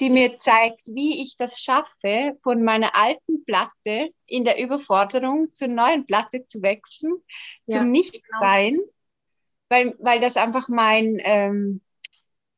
die 0.00 0.10
mir 0.10 0.38
zeigt, 0.38 0.86
wie 0.86 1.22
ich 1.22 1.36
das 1.36 1.60
schaffe, 1.60 2.36
von 2.42 2.62
meiner 2.62 2.94
alten 2.94 3.44
Platte 3.44 4.10
in 4.26 4.44
der 4.44 4.60
Überforderung 4.62 5.50
zur 5.52 5.68
neuen 5.68 6.06
Platte 6.06 6.44
zu 6.44 6.62
wechseln, 6.62 7.14
ja, 7.66 7.78
zum 7.78 7.90
Nichtsein, 7.90 8.74
genau. 8.74 8.88
weil, 9.68 9.94
weil 9.98 10.20
das 10.20 10.36
einfach 10.36 10.68
mein, 10.68 11.18
ähm, 11.24 11.80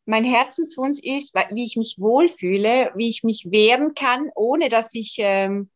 mein 0.05 0.25
Herzenswunsch 0.25 0.99
ist, 1.01 1.35
wie 1.53 1.65
ich 1.65 1.77
mich 1.77 1.97
wohlfühle, 1.99 2.93
wie 2.97 3.09
ich 3.09 3.23
mich 3.23 3.47
wehren 3.51 3.95
kann, 3.95 4.31
ohne 4.35 4.69
dass 4.69 4.95
ich 4.95 5.17
ähm, 5.19 5.71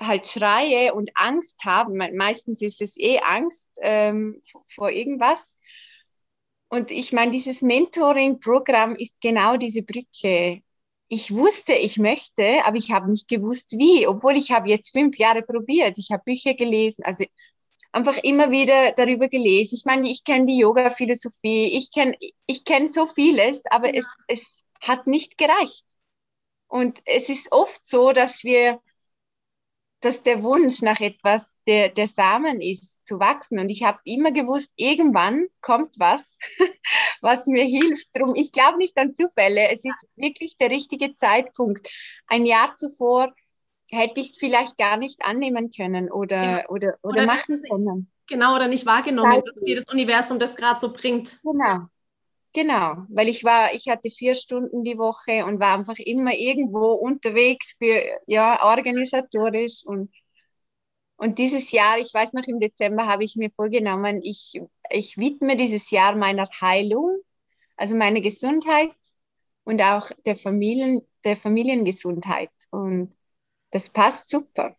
halt 0.00 0.26
schreie 0.26 0.94
und 0.94 1.10
Angst 1.14 1.64
haben. 1.64 1.96
Meistens 1.96 2.62
ist 2.62 2.80
es 2.80 2.96
eh 2.98 3.18
Angst 3.20 3.70
ähm, 3.80 4.40
vor 4.66 4.90
irgendwas. 4.90 5.56
Und 6.68 6.90
ich 6.90 7.12
meine, 7.12 7.32
dieses 7.32 7.62
Mentoring-Programm 7.62 8.96
ist 8.96 9.20
genau 9.20 9.56
diese 9.56 9.82
Brücke. 9.82 10.62
Ich 11.08 11.32
wusste, 11.32 11.74
ich 11.74 11.98
möchte, 11.98 12.64
aber 12.64 12.76
ich 12.76 12.90
habe 12.90 13.10
nicht 13.10 13.28
gewusst, 13.28 13.72
wie. 13.78 14.06
Obwohl 14.06 14.36
ich 14.36 14.50
habe 14.50 14.68
jetzt 14.68 14.90
fünf 14.90 15.16
Jahre 15.18 15.42
probiert. 15.42 15.96
Ich 15.98 16.10
habe 16.10 16.24
Bücher 16.24 16.54
gelesen, 16.54 17.04
also 17.04 17.24
einfach 17.92 18.18
immer 18.18 18.50
wieder 18.50 18.92
darüber 18.92 19.28
gelesen. 19.28 19.76
Ich 19.76 19.84
meine, 19.84 20.08
ich 20.10 20.24
kenne 20.24 20.46
die 20.46 20.58
Yoga-Philosophie, 20.58 21.76
ich 21.78 21.92
kenne 21.92 22.16
ich 22.46 22.64
kenn 22.64 22.88
so 22.88 23.06
vieles, 23.06 23.62
aber 23.70 23.94
ja. 23.94 24.00
es, 24.00 24.06
es 24.26 24.64
hat 24.80 25.06
nicht 25.06 25.38
gereicht. 25.38 25.84
Und 26.68 27.00
es 27.04 27.28
ist 27.28 27.52
oft 27.52 27.88
so, 27.88 28.12
dass 28.12 28.42
wir 28.42 28.80
dass 30.00 30.22
der 30.22 30.42
Wunsch 30.42 30.82
nach 30.82 31.00
etwas 31.00 31.56
der, 31.66 31.88
der 31.88 32.06
Samen 32.06 32.60
ist, 32.60 33.04
zu 33.06 33.18
wachsen. 33.18 33.58
Und 33.58 33.70
ich 33.70 33.82
habe 33.82 33.98
immer 34.04 34.30
gewusst, 34.30 34.70
irgendwann 34.76 35.46
kommt 35.60 35.98
was, 35.98 36.36
was 37.20 37.46
mir 37.46 37.64
hilft. 37.64 38.08
Drum, 38.14 38.34
ich 38.34 38.52
glaube 38.52 38.78
nicht 38.78 38.96
an 38.98 39.14
Zufälle. 39.14 39.70
Es 39.70 39.84
ist 39.84 40.06
wirklich 40.16 40.58
der 40.58 40.70
richtige 40.70 41.14
Zeitpunkt. 41.14 41.88
Ein 42.26 42.46
Jahr 42.46 42.74
zuvor 42.76 43.32
hätte 43.90 44.20
ich 44.20 44.30
es 44.30 44.38
vielleicht 44.38 44.76
gar 44.78 44.96
nicht 44.96 45.24
annehmen 45.24 45.70
können 45.70 46.10
oder, 46.10 46.42
ja. 46.42 46.68
oder, 46.68 46.98
oder, 47.02 47.22
oder, 47.22 47.26
machen 47.26 47.62
können. 47.62 48.10
Genau, 48.28 48.56
oder 48.56 48.68
nicht 48.68 48.86
wahrgenommen, 48.86 49.42
dass 49.44 49.62
dir 49.62 49.76
das 49.76 49.84
Universum 49.92 50.38
das 50.38 50.56
gerade 50.56 50.80
so 50.80 50.92
bringt. 50.92 51.40
Genau. 51.42 51.86
Genau, 52.56 53.04
weil 53.10 53.28
ich 53.28 53.44
war, 53.44 53.72
ich 53.74 53.88
hatte 53.88 54.08
vier 54.10 54.34
Stunden 54.34 54.82
die 54.82 54.96
Woche 54.98 55.44
und 55.44 55.60
war 55.60 55.74
einfach 55.78 55.98
immer 55.98 56.32
irgendwo 56.34 56.92
unterwegs 56.94 57.76
für, 57.78 58.02
ja, 58.26 58.64
organisatorisch 58.64 59.84
und, 59.84 60.10
und 61.16 61.38
dieses 61.38 61.72
Jahr, 61.72 61.98
ich 61.98 62.12
weiß 62.12 62.32
noch, 62.32 62.46
im 62.46 62.60
Dezember 62.60 63.06
habe 63.06 63.24
ich 63.24 63.36
mir 63.36 63.50
vorgenommen, 63.50 64.20
ich, 64.22 64.60
ich 64.90 65.16
widme 65.18 65.56
dieses 65.56 65.90
Jahr 65.90 66.14
meiner 66.16 66.48
Heilung, 66.60 67.20
also 67.76 67.96
meine 67.96 68.20
Gesundheit 68.20 68.92
und 69.64 69.82
auch 69.82 70.10
der 70.26 70.36
Familien, 70.36 71.02
der 71.24 71.36
Familiengesundheit 71.36 72.50
und 72.70 73.14
das 73.72 73.90
passt 73.90 74.28
super. 74.30 74.76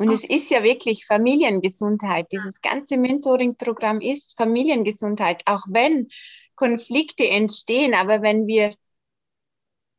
Und 0.00 0.10
es 0.10 0.24
ist 0.24 0.50
ja 0.50 0.62
wirklich 0.62 1.04
Familiengesundheit. 1.04 2.32
Dieses 2.32 2.62
ganze 2.62 2.96
Mentoring-Programm 2.96 4.00
ist 4.00 4.34
Familiengesundheit, 4.34 5.42
auch 5.44 5.60
wenn 5.68 6.08
Konflikte 6.54 7.28
entstehen. 7.28 7.92
Aber 7.92 8.22
wenn 8.22 8.46
wir, 8.46 8.74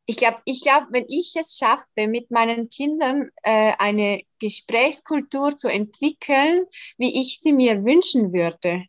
ich 0.06 0.16
glaube, 0.16 0.38
ich 0.44 0.60
glaube, 0.60 0.88
wenn 0.90 1.06
ich 1.08 1.36
es 1.36 1.56
schaffe, 1.56 2.08
mit 2.08 2.32
meinen 2.32 2.68
Kindern 2.68 3.30
äh, 3.44 3.74
eine 3.78 4.24
Gesprächskultur 4.40 5.56
zu 5.56 5.68
entwickeln, 5.68 6.66
wie 6.98 7.20
ich 7.20 7.38
sie 7.38 7.52
mir 7.52 7.84
wünschen 7.84 8.32
würde, 8.32 8.84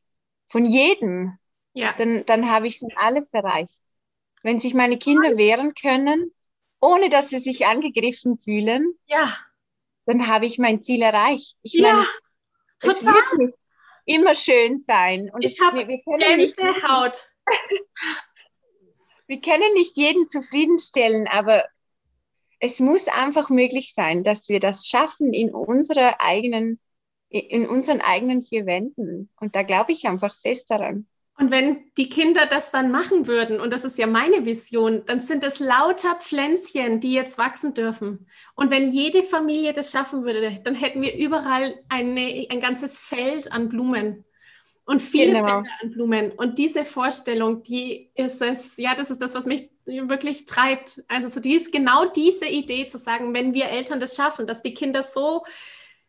von 0.49 0.65
jedem, 0.65 1.37
ja. 1.73 1.93
dann, 1.95 2.25
dann 2.25 2.49
habe 2.49 2.65
ich 2.65 2.77
schon 2.77 2.91
alles 2.95 3.31
erreicht. 3.35 3.83
Wenn 4.41 4.59
sich 4.59 4.73
meine 4.73 4.97
Kinder 4.97 5.37
wehren 5.37 5.75
können, 5.75 6.33
ohne 6.81 7.09
dass 7.09 7.29
sie 7.29 7.37
sich 7.37 7.67
angegriffen 7.67 8.39
fühlen, 8.39 8.97
ja 9.05 9.31
dann 10.05 10.27
habe 10.27 10.45
ich 10.45 10.59
mein 10.59 10.83
Ziel 10.83 11.01
erreicht. 11.01 11.57
Ich 11.61 11.73
ja, 11.73 11.93
meine, 11.93 12.05
total. 12.79 12.95
es 12.95 13.05
wird 13.05 13.37
nicht 13.39 13.55
immer 14.05 14.35
schön 14.35 14.79
sein. 14.79 15.29
Und 15.33 15.43
ich 15.43 15.59
habe 15.61 15.85
Gänsehaut. 15.85 17.29
wir 19.27 19.41
können 19.41 19.73
nicht 19.73 19.97
jeden 19.97 20.27
zufriedenstellen, 20.27 21.27
aber 21.27 21.65
es 22.59 22.79
muss 22.79 23.07
einfach 23.07 23.49
möglich 23.49 23.93
sein, 23.93 24.23
dass 24.23 24.49
wir 24.49 24.59
das 24.59 24.87
schaffen 24.87 25.33
in 25.33 25.53
unserer 25.53 26.21
eigenen, 26.21 26.79
in 27.29 27.67
unseren 27.67 28.01
eigenen 28.01 28.41
vier 28.41 28.65
Wänden. 28.65 29.29
Und 29.39 29.55
da 29.55 29.63
glaube 29.63 29.91
ich 29.91 30.07
einfach 30.07 30.33
fest 30.33 30.69
daran. 30.69 31.07
Und 31.43 31.51
wenn 31.51 31.91
die 31.97 32.07
Kinder 32.07 32.45
das 32.45 32.71
dann 32.71 32.89
machen 32.89 33.27
würden, 33.27 33.59
und 33.59 33.73
das 33.73 33.83
ist 33.83 33.97
ja 33.97 34.07
meine 34.07 34.45
Vision, 34.45 35.03
dann 35.05 35.19
sind 35.19 35.43
es 35.43 35.59
lauter 35.59 36.15
Pflänzchen, 36.15 37.01
die 37.01 37.11
jetzt 37.11 37.37
wachsen 37.37 37.73
dürfen. 37.73 38.29
Und 38.55 38.71
wenn 38.71 38.87
jede 38.87 39.23
Familie 39.23 39.73
das 39.73 39.91
schaffen 39.91 40.23
würde, 40.23 40.61
dann 40.63 40.73
hätten 40.73 41.01
wir 41.01 41.17
überall 41.17 41.75
eine, 41.89 42.47
ein 42.49 42.61
ganzes 42.61 42.97
Feld 42.97 43.51
an 43.51 43.67
Blumen 43.67 44.23
und 44.85 45.01
viele 45.01 45.33
genau. 45.33 45.47
Felder 45.47 45.69
an 45.81 45.91
Blumen. 45.91 46.31
Und 46.31 46.59
diese 46.59 46.85
Vorstellung, 46.85 47.61
die 47.61 48.09
ist 48.15 48.41
es, 48.41 48.77
ja, 48.77 48.95
das 48.95 49.11
ist 49.11 49.21
das, 49.21 49.35
was 49.35 49.45
mich 49.45 49.69
wirklich 49.85 50.45
treibt. 50.45 51.03
Also 51.09 51.27
so 51.27 51.41
die 51.41 51.55
ist 51.55 51.73
genau 51.73 52.05
diese 52.05 52.47
Idee 52.47 52.87
zu 52.87 52.97
sagen, 52.97 53.33
wenn 53.33 53.53
wir 53.53 53.65
Eltern 53.65 53.99
das 53.99 54.15
schaffen, 54.15 54.47
dass 54.47 54.61
die 54.61 54.73
Kinder 54.73 55.03
so 55.03 55.43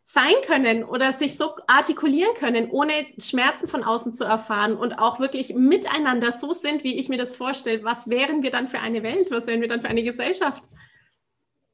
sein 0.07 0.35
können 0.47 0.85
oder 0.85 1.13
sich 1.13 1.37
so 1.39 1.57
artikulieren 1.67 2.35
können, 2.35 2.71
ohne 2.71 3.07
Schmerzen 3.19 3.67
von 3.69 3.83
außen 3.83 4.13
zu 4.13 4.25
erfahren 4.25 4.77
und 4.77 4.99
auch 4.99 5.19
wirklich 5.19 5.55
miteinander 5.55 6.31
so 6.31 6.53
sind, 6.53 6.85
wie 6.85 6.99
ich 6.99 7.09
mir 7.09 7.17
das 7.17 7.37
vorstelle. 7.37 7.83
Was 7.85 8.11
wären 8.11 8.43
wir 8.43 8.51
dann 8.51 8.69
für 8.69 8.81
eine 8.81 9.03
Welt? 9.03 9.31
Was 9.31 9.47
wären 9.47 9.63
wir 9.63 9.69
dann 9.69 9.81
für 9.81 9.89
eine 9.89 10.03
Gesellschaft? 10.03 10.65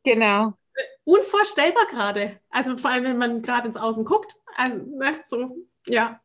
Genau. 0.04 0.54
Unvorstellbar 1.02 1.86
gerade. 1.86 2.40
Also 2.50 2.76
vor 2.76 2.90
allem, 2.90 3.04
wenn 3.04 3.18
man 3.18 3.42
gerade 3.42 3.66
ins 3.66 3.76
Außen 3.76 4.04
guckt. 4.04 4.36
Also, 4.54 4.78
ne, 4.78 5.18
so, 5.26 5.56
ja. 5.86 6.20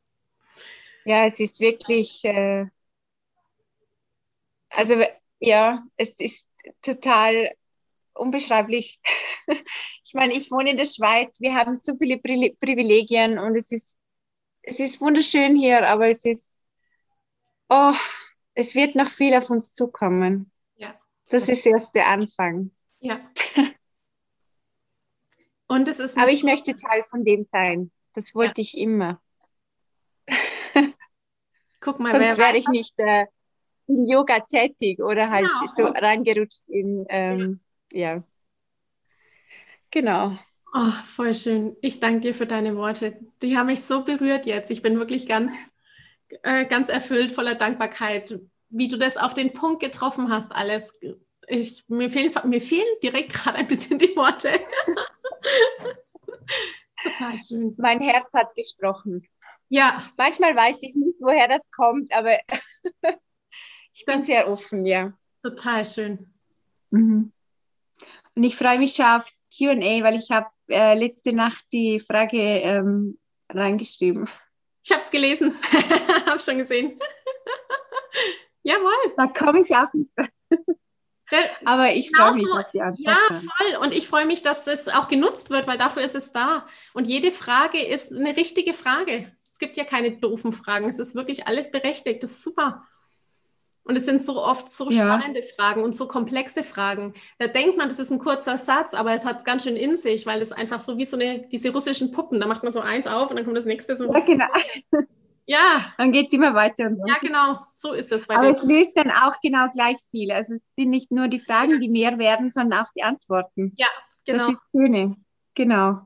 Ja, 1.05 1.25
es 1.25 1.39
ist 1.39 1.59
wirklich, 1.59 2.23
äh, 2.23 2.67
also 4.69 4.95
ja, 5.39 5.83
es 5.97 6.19
ist 6.19 6.49
total 6.83 7.51
unbeschreiblich. 8.15 8.99
ich 9.47 10.13
meine, 10.13 10.33
ich 10.33 10.51
wohne 10.51 10.71
in 10.71 10.77
der 10.77 10.85
Schweiz, 10.85 11.39
wir 11.41 11.55
haben 11.55 11.75
so 11.75 11.95
viele 11.95 12.17
Pri 12.17 12.55
Privilegien 12.59 13.37
und 13.37 13.55
es 13.55 13.71
ist, 13.71 13.97
es 14.61 14.79
ist 14.79 15.01
wunderschön 15.01 15.55
hier, 15.55 15.87
aber 15.87 16.07
es 16.09 16.25
ist, 16.25 16.59
oh, 17.69 17.93
es 18.53 18.75
wird 18.75 18.95
noch 18.95 19.07
viel 19.07 19.35
auf 19.35 19.49
uns 19.49 19.73
zukommen. 19.73 20.51
Ja. 20.75 20.95
Das 21.29 21.49
ist 21.49 21.65
erst 21.65 21.93
der 21.93 22.07
Anfang. 22.07 22.71
Ja. 22.99 23.19
Und 25.67 25.87
es 25.87 25.99
ist 25.99 26.17
aber 26.17 26.31
ich 26.31 26.43
möchte 26.43 26.75
Teil 26.75 27.03
von 27.09 27.25
dem 27.25 27.47
sein. 27.51 27.91
Das 28.13 28.35
wollte 28.35 28.61
ja. 28.61 28.65
ich 28.65 28.77
immer. 28.77 29.19
Guck 31.81 31.99
mal, 31.99 32.11
Sonst 32.11 32.37
wäre 32.37 32.57
ich 32.57 32.67
nicht 32.67 32.93
äh, 32.97 33.25
in 33.87 34.07
Yoga 34.07 34.39
tätig 34.39 34.99
oder 34.99 35.29
halt 35.29 35.47
genau. 35.47 35.73
so 35.73 35.85
reingerutscht 35.85 36.63
in, 36.67 37.05
ähm, 37.09 37.59
ja. 37.95 38.23
Genau. 39.91 40.37
Oh, 40.73 40.91
voll 41.15 41.33
schön. 41.33 41.77
Ich 41.81 41.99
danke 42.01 42.19
dir 42.19 42.33
für 42.33 42.45
deine 42.45 42.75
Worte. 42.75 43.17
Die 43.41 43.57
haben 43.57 43.67
mich 43.67 43.81
so 43.83 44.03
berührt 44.03 44.45
jetzt. 44.45 44.69
Ich 44.69 44.81
bin 44.81 44.99
wirklich 44.99 45.25
ganz, 45.27 45.71
äh, 46.43 46.65
ganz 46.65 46.89
erfüllt 46.89 47.31
voller 47.31 47.55
Dankbarkeit, 47.55 48.39
wie 48.69 48.89
du 48.89 48.97
das 48.97 49.15
auf 49.15 49.33
den 49.33 49.53
Punkt 49.53 49.81
getroffen 49.81 50.29
hast, 50.29 50.51
alles. 50.51 50.99
Ich, 51.47 51.85
mir, 51.87 52.09
fehlen, 52.09 52.33
mir 52.45 52.59
fehlen 52.59 52.87
direkt 53.01 53.31
gerade 53.33 53.57
ein 53.57 53.67
bisschen 53.67 53.97
die 53.97 54.15
Worte. 54.17 54.51
Total 57.01 57.37
schön. 57.37 57.73
Mein 57.77 58.01
Herz 58.01 58.33
hat 58.33 58.53
gesprochen. 58.55 59.25
Ja. 59.69 60.03
Manchmal 60.17 60.55
weiß 60.55 60.81
ich 60.81 60.95
nicht, 60.95 61.15
woher 61.19 61.47
das 61.47 61.69
kommt, 61.71 62.13
aber 62.13 62.37
ich 63.93 64.03
bin 64.05 64.17
das 64.17 64.25
sehr 64.25 64.49
offen, 64.49 64.85
ja. 64.85 65.13
Total 65.41 65.85
schön. 65.85 66.33
Mhm. 66.89 67.31
Und 68.35 68.43
ich 68.43 68.55
freue 68.55 68.79
mich 68.79 68.93
schon 68.93 69.05
aufs 69.05 69.47
QA, 69.55 70.03
weil 70.03 70.15
ich 70.15 70.29
habe 70.31 70.47
äh, 70.69 70.97
letzte 70.97 71.33
Nacht 71.33 71.63
die 71.71 71.99
Frage 71.99 72.37
ähm, 72.37 73.17
reingeschrieben. 73.49 74.29
Ich 74.83 74.91
habe 74.91 75.01
es 75.01 75.09
gelesen, 75.09 75.55
habe 76.27 76.39
schon 76.39 76.57
gesehen. 76.57 76.99
Jawohl. 78.63 79.13
Da 79.15 79.27
komme 79.27 79.61
ich 79.61 79.75
auf 79.75 79.93
nicht. 79.93 80.11
Aber 81.65 81.91
ich 81.91 82.11
freue 82.11 82.35
mich 82.35 82.51
auf 82.51 82.69
die 82.71 82.81
Antwort. 82.81 83.07
Ja, 83.07 83.17
voll. 83.29 83.77
Und 83.81 83.93
ich 83.93 84.07
freue 84.07 84.25
mich, 84.25 84.41
dass 84.43 84.67
es 84.67 84.87
auch 84.87 85.07
genutzt 85.07 85.49
wird, 85.49 85.65
weil 85.65 85.77
dafür 85.77 86.03
ist 86.03 86.15
es 86.15 86.31
da. 86.31 86.67
Und 86.93 87.07
jede 87.07 87.31
Frage 87.31 87.83
ist 87.83 88.11
eine 88.11 88.35
richtige 88.37 88.73
Frage. 88.73 89.31
Es 89.51 89.57
gibt 89.57 89.77
ja 89.77 89.85
keine 89.85 90.11
doofen 90.11 90.51
Fragen. 90.51 90.87
Es 90.87 90.99
ist 90.99 91.15
wirklich 91.15 91.47
alles 91.47 91.71
berechtigt. 91.71 92.21
Das 92.21 92.31
ist 92.31 92.43
super. 92.43 92.85
Und 93.85 93.95
es 93.95 94.05
sind 94.05 94.19
so 94.19 94.43
oft 94.43 94.69
so 94.69 94.89
ja. 94.89 95.17
spannende 95.17 95.43
Fragen 95.43 95.83
und 95.83 95.95
so 95.95 96.07
komplexe 96.07 96.63
Fragen. 96.63 97.13
Da 97.37 97.47
denkt 97.47 97.77
man, 97.77 97.87
das 97.87 97.99
ist 97.99 98.11
ein 98.11 98.17
kurzer 98.19 98.57
Satz, 98.57 98.95
aber 98.95 99.13
es 99.13 99.25
hat 99.25 99.37
es 99.37 99.45
ganz 99.45 99.63
schön 99.63 99.75
in 99.75 99.95
sich, 99.95 100.25
weil 100.25 100.41
es 100.41 100.51
einfach 100.51 100.79
so 100.79 100.97
wie 100.97 101.05
so 101.05 101.17
eine, 101.17 101.47
diese 101.47 101.71
russischen 101.71 102.11
Puppen, 102.11 102.39
da 102.39 102.47
macht 102.47 102.63
man 102.63 102.73
so 102.73 102.79
eins 102.79 103.05
auf 103.05 103.29
und 103.29 103.35
dann 103.35 103.45
kommt 103.45 103.57
das 103.57 103.65
nächste 103.65 103.95
so. 103.95 104.11
Ja, 104.11 104.19
genau. 104.19 104.47
Ja. 105.47 105.93
Dann 105.99 106.11
geht 106.11 106.27
es 106.27 106.33
immer 106.33 106.55
weiter. 106.55 106.87
Und 106.87 107.07
Ja, 107.07 107.17
genau. 107.21 107.59
So 107.75 107.93
ist 107.93 108.11
das 108.11 108.25
bei 108.25 108.35
Aber 108.35 108.49
es 108.49 108.63
löst 108.63 108.97
dann 108.97 109.11
auch 109.11 109.39
genau 109.43 109.67
gleich 109.71 109.97
viel. 110.09 110.31
Also 110.31 110.55
es 110.55 110.73
sind 110.75 110.89
nicht 110.89 111.11
nur 111.11 111.27
die 111.27 111.39
Fragen, 111.39 111.79
die 111.79 111.87
mehr 111.87 112.17
werden, 112.17 112.51
sondern 112.51 112.81
auch 112.81 112.89
die 112.95 113.03
Antworten. 113.03 113.73
Ja, 113.77 113.87
genau. 114.25 114.39
Das 114.39 114.49
ist 114.49 114.61
schöne. 114.71 115.15
Genau. 115.53 115.99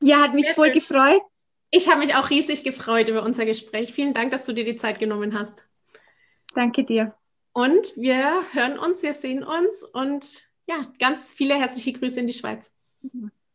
Ja, 0.00 0.22
hat 0.22 0.34
mich 0.34 0.46
Sehr 0.46 0.54
voll 0.54 0.66
schön. 0.68 0.74
gefreut. 0.74 1.22
Ich 1.70 1.88
habe 1.90 2.00
mich 2.00 2.14
auch 2.14 2.30
riesig 2.30 2.64
gefreut 2.64 3.08
über 3.08 3.22
unser 3.22 3.44
Gespräch. 3.44 3.92
Vielen 3.92 4.14
Dank, 4.14 4.30
dass 4.30 4.46
du 4.46 4.52
dir 4.52 4.64
die 4.64 4.76
Zeit 4.76 4.98
genommen 4.98 5.38
hast. 5.38 5.62
Danke 6.56 6.84
dir. 6.84 7.14
Und 7.52 7.92
wir 7.96 8.42
hören 8.52 8.78
uns, 8.78 9.02
wir 9.02 9.12
sehen 9.12 9.44
uns 9.44 9.82
und 9.82 10.42
ja, 10.66 10.76
ganz 10.98 11.30
viele 11.30 11.54
herzliche 11.54 11.92
Grüße 11.92 12.18
in 12.18 12.26
die 12.26 12.32
Schweiz. 12.32 12.72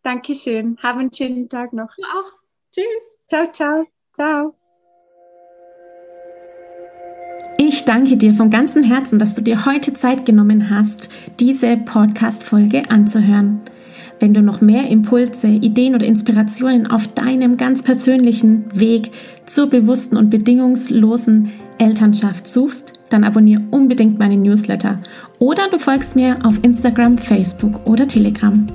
Dankeschön. 0.03 0.77
Haben 0.83 0.99
einen 0.99 1.13
schönen 1.13 1.49
Tag 1.49 1.73
noch. 1.73 1.89
Du 1.95 2.03
auch. 2.03 2.31
Tschüss. 2.71 2.85
Ciao, 3.25 3.47
ciao. 3.51 3.87
Ciao. 4.13 4.53
Ich 7.57 7.85
danke 7.85 8.17
dir 8.17 8.33
von 8.33 8.51
ganzem 8.51 8.83
Herzen, 8.83 9.17
dass 9.17 9.33
du 9.33 9.41
dir 9.41 9.65
heute 9.65 9.93
Zeit 9.93 10.27
genommen 10.27 10.69
hast, 10.69 11.09
diese 11.39 11.77
Podcast-Folge 11.77 12.91
anzuhören. 12.91 13.61
Wenn 14.19 14.35
du 14.35 14.43
noch 14.43 14.61
mehr 14.61 14.89
Impulse, 14.89 15.47
Ideen 15.47 15.95
oder 15.95 16.05
Inspirationen 16.05 16.85
auf 16.85 17.07
deinem 17.07 17.57
ganz 17.57 17.81
persönlichen 17.81 18.79
Weg 18.79 19.11
zur 19.47 19.67
bewussten 19.67 20.17
und 20.17 20.29
bedingungslosen 20.29 21.51
Elternschaft 21.82 22.48
suchst, 22.48 22.94
dann 23.10 23.24
abonniere 23.24 23.63
unbedingt 23.72 24.20
meinen 24.20 24.44
Newsletter 24.44 25.00
oder 25.39 25.67
du 25.70 25.80
folgst 25.80 26.15
mir 26.15 26.38
auf 26.46 26.60
Instagram, 26.62 27.17
Facebook 27.17 27.82
oder 27.86 28.08
Telegram. 28.08 28.67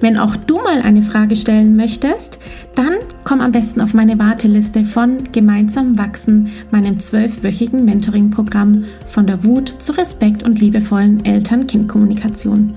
Wenn 0.00 0.16
auch 0.16 0.34
du 0.34 0.56
mal 0.56 0.80
eine 0.82 1.02
Frage 1.02 1.36
stellen 1.36 1.76
möchtest, 1.76 2.40
dann 2.74 2.94
komm 3.22 3.40
am 3.40 3.52
besten 3.52 3.80
auf 3.80 3.94
meine 3.94 4.18
Warteliste 4.18 4.84
von 4.84 5.30
Gemeinsam 5.30 5.96
wachsen, 5.96 6.50
meinem 6.72 6.98
zwölfwöchigen 6.98 7.84
Mentoring-Programm 7.84 8.86
von 9.06 9.28
der 9.28 9.44
Wut 9.44 9.68
zu 9.68 9.96
Respekt 9.96 10.42
und 10.42 10.60
liebevollen 10.60 11.24
Eltern-Kind-Kommunikation. 11.24 12.74